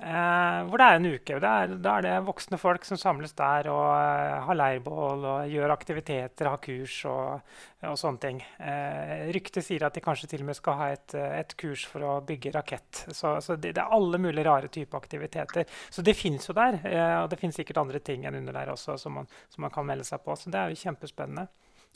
[0.00, 1.38] Eh, hvor det er en uke.
[1.42, 6.48] Da er, det voksne folk som samles der og eh, har leirbål og gjør aktiviteter,
[6.48, 7.52] har kurs og,
[7.84, 8.40] og sånne ting.
[8.64, 12.06] Eh, ryktet sier at de kanskje til og med skal ha et, et kurs for
[12.08, 13.04] å bygge rakett.
[13.12, 15.68] Så, så det, det, er alle mulige rare typer aktiviteter.
[15.92, 16.80] Så det fins jo der.
[16.80, 19.74] Eh, og det fins sikkert andre ting enn under der også som man, som man,
[19.74, 20.32] kan melde seg på.
[20.32, 21.50] Så det er jo kjempespennende.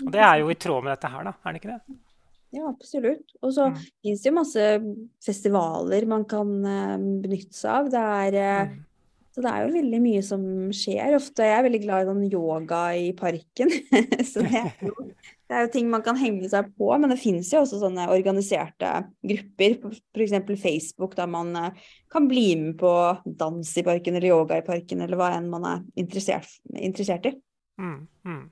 [0.04, 1.38] Og det er jo i tråd med dette her, da.
[1.40, 2.02] Er det ikke det?
[2.54, 3.34] Ja, absolutt.
[3.42, 3.78] Og så mm.
[4.04, 4.64] finnes det jo masse
[5.24, 7.88] festivaler man kan uh, benytte seg av.
[7.90, 8.82] Det er, uh, mm.
[9.34, 11.16] Så det er jo veldig mye som skjer.
[11.16, 13.72] Ofte er jeg veldig glad i sånn yoga i parken.
[14.30, 16.92] så det er, jo, det er, jo, ting man kan henge seg på.
[16.94, 18.92] Men det finnes jo også sånne organiserte
[19.26, 19.74] grupper,
[20.14, 20.36] f.eks.
[20.62, 22.94] Facebook, der man uh, kan bli med på
[23.42, 27.34] dans i parken eller yoga i parken, eller hva enn man er interessert, interessert i.
[27.82, 28.44] Mm, mm.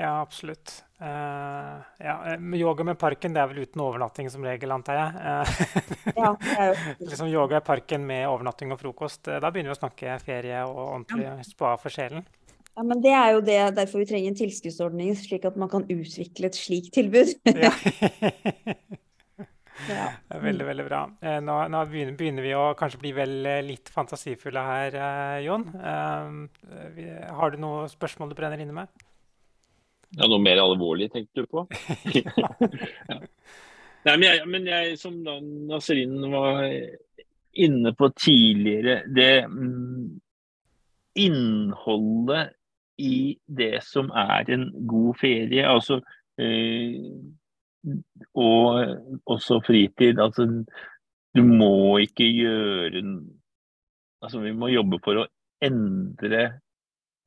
[0.00, 0.84] Ja, absolutt.
[1.02, 5.10] Uh, ja, eh, yoga med parken det er vel uten overnatting som regel, antar jeg.
[5.20, 6.30] Uh, ja,
[7.10, 9.28] liksom yoga i parken med overnatting og frokost.
[9.28, 11.34] Da begynner vi å snakke ferie og ordentlig ja.
[11.44, 12.24] spa for sjelen.
[12.70, 15.84] Ja, men Det er jo det, derfor vi trenger en tilskuddsordning, slik at man kan
[15.84, 17.34] utvikle et slikt tilbud.
[17.66, 17.74] ja.
[19.90, 20.08] ja.
[20.32, 21.02] Veldig, veldig bra.
[21.44, 23.36] Nå, nå, begynner vi å kanskje bli vel
[23.68, 24.98] litt fantasifulle her,
[25.44, 25.68] Jon.
[25.76, 29.08] har du noe spørsmål du brenner inne med?
[30.18, 31.66] Ja, Noe mer alvorlig, tenkte du på?
[32.18, 33.18] ja.
[34.00, 35.18] Nei, men, jeg, men jeg, som
[35.68, 36.64] Nasrin var
[37.60, 40.20] inne på tidligere, det mm,
[41.20, 42.56] innholdet
[43.00, 46.00] i det som er en god ferie, altså
[46.40, 46.96] eh,
[48.34, 50.20] og også fritid.
[50.20, 50.46] Altså,
[51.34, 53.04] du må ikke gjøre
[54.22, 55.28] Altså, vi må jobbe for å
[55.64, 56.60] endre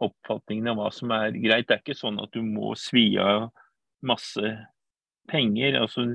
[0.08, 1.68] oppfatningen av hva som er greit.
[1.70, 3.50] Det er ikke sånn at du må svi av
[4.06, 4.54] masse
[5.32, 5.80] penger.
[5.80, 6.08] altså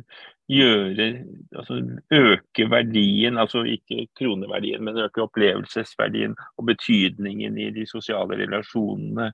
[0.49, 1.25] gjøre,
[1.57, 1.79] altså
[2.15, 9.31] Øke verdien, altså ikke kroneverdien, men øke opplevelsesverdien og betydningen i de sosiale relasjonene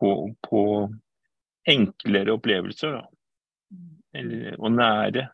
[0.00, 0.12] på,
[0.44, 0.62] på
[1.68, 3.00] enklere opplevelser.
[4.16, 5.28] Eller, og nære.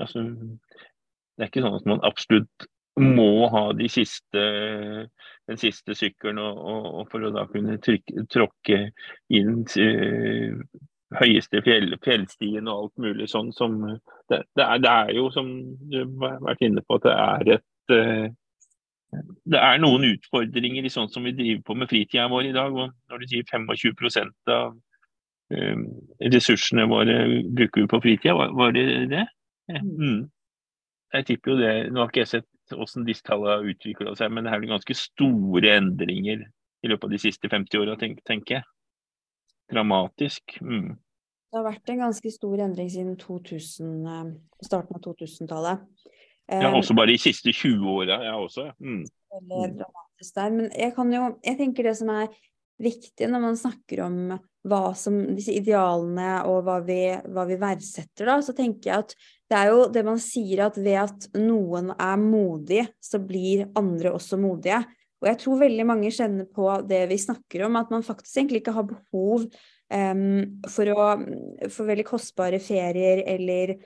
[0.00, 2.68] Altså, det er ikke sånn at man absolutt
[3.00, 4.42] må ha de siste,
[5.48, 8.80] den siste sykkelen og, og, for å da kunne trykke, tråkke
[9.34, 10.62] inn til
[11.18, 15.50] høyeste fjell, fjellstien og alt mulig sånn som det, det, er, det, er, jo, som
[15.90, 18.26] du har vært inne på, at det er et uh,
[19.46, 22.74] det er noen utfordringer i sånn som vi driver på med fritida vår i dag.
[22.74, 24.72] og Når du sier 25 av
[25.54, 25.84] uh,
[26.34, 27.18] ressursene våre
[27.54, 29.26] bruker vi på fritida, var det det?
[29.70, 30.24] Mm.
[31.14, 31.74] Jeg tipper jo det.
[31.92, 34.74] Nå har ikke jeg sett hvordan disse tallene har utvikla seg, men det er vel
[34.74, 36.44] ganske store endringer
[36.84, 38.64] i løpet av de siste 50 åra, tenker jeg.
[39.72, 40.58] Dramatisk.
[40.60, 40.94] Mm.
[40.94, 44.32] Det har vært en ganske stor endring siden 2000, eh,
[44.66, 45.84] starten av 2000-tallet.
[46.50, 48.18] Ja, også bare de siste 20 åra.
[48.22, 48.72] jeg også.
[48.78, 49.04] Mm.
[49.32, 50.50] Veldig dramatisk der.
[50.50, 52.26] Men jeg kan jo Jeg tenker det som er
[52.82, 54.18] viktig når man snakker om
[54.64, 56.98] hva som, disse idealene og hva vi,
[57.30, 59.14] hva vi verdsetter, da, så tenker jeg at
[59.50, 64.14] det er jo det man sier at ved at noen er modig, så blir andre
[64.16, 64.80] også modige.
[65.22, 68.60] Og jeg tror veldig mange kjenner på det vi snakker om, at man faktisk egentlig
[68.64, 70.24] ikke har behov um,
[70.68, 71.06] for, å,
[71.68, 73.76] for veldig kostbare ferier eller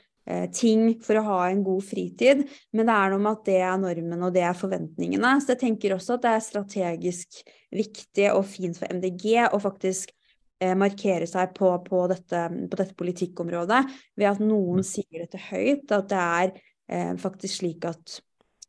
[0.53, 2.43] ting for å ha en god fritid,
[2.77, 5.31] men det er noe med at det er normen og det er forventningene.
[5.41, 7.43] Så jeg tenker også at det er strategisk
[7.75, 10.13] viktig og fint for MDG å faktisk
[10.61, 13.83] eh, markere seg på, på, dette, på, dette, politikkområdet
[14.19, 14.89] ved at noen mm.
[14.89, 18.21] sier dette høyt, at det er eh, faktisk slik at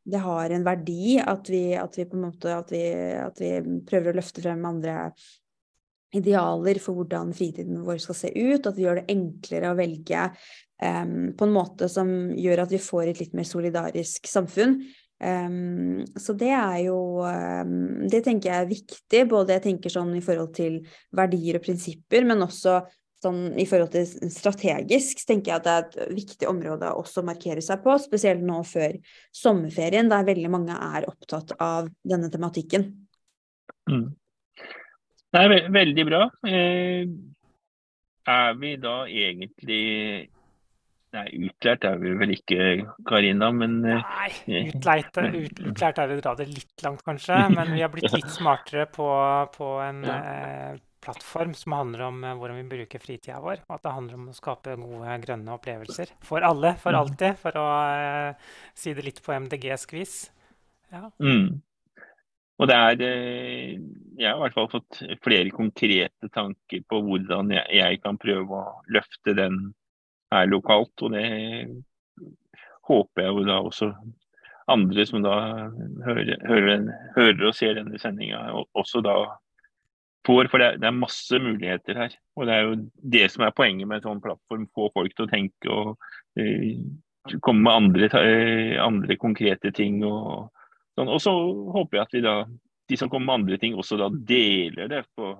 [0.10, 2.82] det har en verdi at vi, at vi på en måte at vi,
[3.20, 3.52] at vi,
[3.88, 5.12] prøver å løfte frem andre
[6.16, 10.24] idealer for hvordan fritiden vår skal se ut, at vi gjør det enklere å velge
[10.82, 14.80] um, på en måte som gjør at vi får et litt mer solidarisk samfunn.
[15.20, 20.14] Um, så det er jo um, Det tenker jeg er viktig, både jeg tenker sånn
[20.16, 20.80] i forhold til
[21.12, 22.80] verdier og prinsipper, men også
[23.20, 27.28] sånn i forhold til strategisk, tenker jeg at det er et viktig område også å
[27.28, 28.96] markere seg på, spesielt nå før
[29.36, 32.88] sommerferien, der veldig mange er opptatt av denne tematikken.
[33.92, 34.08] Mm.
[35.30, 36.26] Det er veldig bra.
[36.50, 37.06] Eh,
[38.30, 39.84] er vi da egentlig
[41.10, 42.66] Nei, utlært er vi vel ikke,
[43.10, 44.04] Karina, men eh,
[44.46, 47.40] Nei, utlært, ut, utlært er å dra det litt langt, kanskje.
[47.56, 49.08] Men vi har blitt litt smartere på,
[49.56, 53.64] på en eh, plattform som handler om eh, hvordan vi bruker fritida vår.
[53.66, 57.00] Og at det handler om å skape gode, grønne opplevelser for alle, for mm.
[57.02, 57.42] alltid.
[57.42, 57.66] For å
[57.96, 60.20] eh, si det litt på MDG-skvis.
[60.94, 61.08] Ja.
[61.18, 61.58] Mm.
[62.60, 63.76] Og det er eh,
[64.20, 68.58] Jeg har i hvert fall fått flere konkrete tanker på hvordan jeg, jeg kan prøve
[68.60, 69.62] å løfte den
[70.34, 70.92] her lokalt.
[71.06, 71.28] Og det
[72.90, 73.94] håper jeg jo da også
[74.70, 75.36] andre som da
[76.06, 78.42] hører, hører, hører og ser denne sendinga,
[78.78, 79.16] også da
[80.28, 80.50] får.
[80.52, 82.16] For det er, det er, masse muligheter her.
[82.38, 82.78] Og det er jo
[83.16, 84.68] det som er poenget med en sånn plattform.
[84.76, 85.96] Få folk til å tenke og
[86.40, 90.04] uh, komme med andre, uh, andre, konkrete ting.
[90.08, 90.50] Og,
[91.00, 91.12] sånn.
[91.12, 91.34] og så
[91.76, 92.36] håper jeg at vi da,
[92.90, 95.32] de som kommer med andre ting, også da deler det på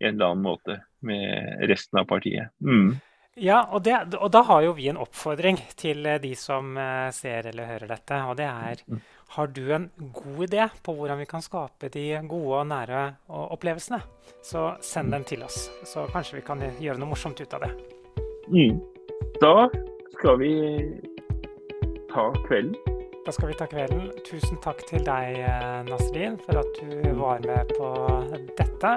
[0.00, 2.52] en eller annen måte med resten av partiet.
[2.64, 2.98] Mm.
[3.40, 6.74] Ja, og, det, og, da har jo vi en oppfordring til de som
[7.14, 8.18] ser eller hører dette.
[8.28, 9.00] Og det er mm.
[9.30, 14.00] Har du en god idé på hvordan vi kan skape de gode og nære opplevelsene,
[14.42, 15.68] så send den til oss.
[15.86, 17.70] Så kanskje vi kan gjøre noe morsomt ut av det.
[18.50, 18.80] Mm.
[19.38, 19.68] Da
[20.18, 20.54] skal vi
[22.10, 22.89] ta kvelden.
[23.30, 24.08] Da skal vi ta kvelden.
[24.26, 25.36] Tusen takk til deg,
[25.86, 27.90] Nasrin, for at du var med på
[28.58, 28.90] dette,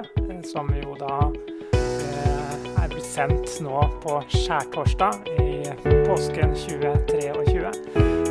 [0.50, 1.20] som jo da
[1.78, 5.70] eh, er blitt sendt nå på skjærtorsdag i
[6.08, 7.70] påsken 2023.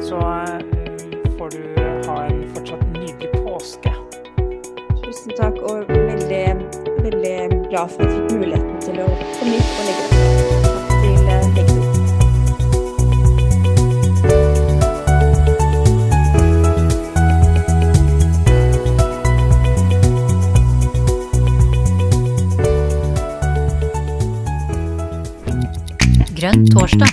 [0.10, 3.95] Så eh, får du ha en fortsatt nydelig påske.
[5.06, 6.45] Tusen takk, og veldig,
[6.99, 7.36] veldig
[7.72, 10.32] glad for at jeg fikk muligheten til å komme hit og legge det.
[26.44, 27.08] Grønn torsdag.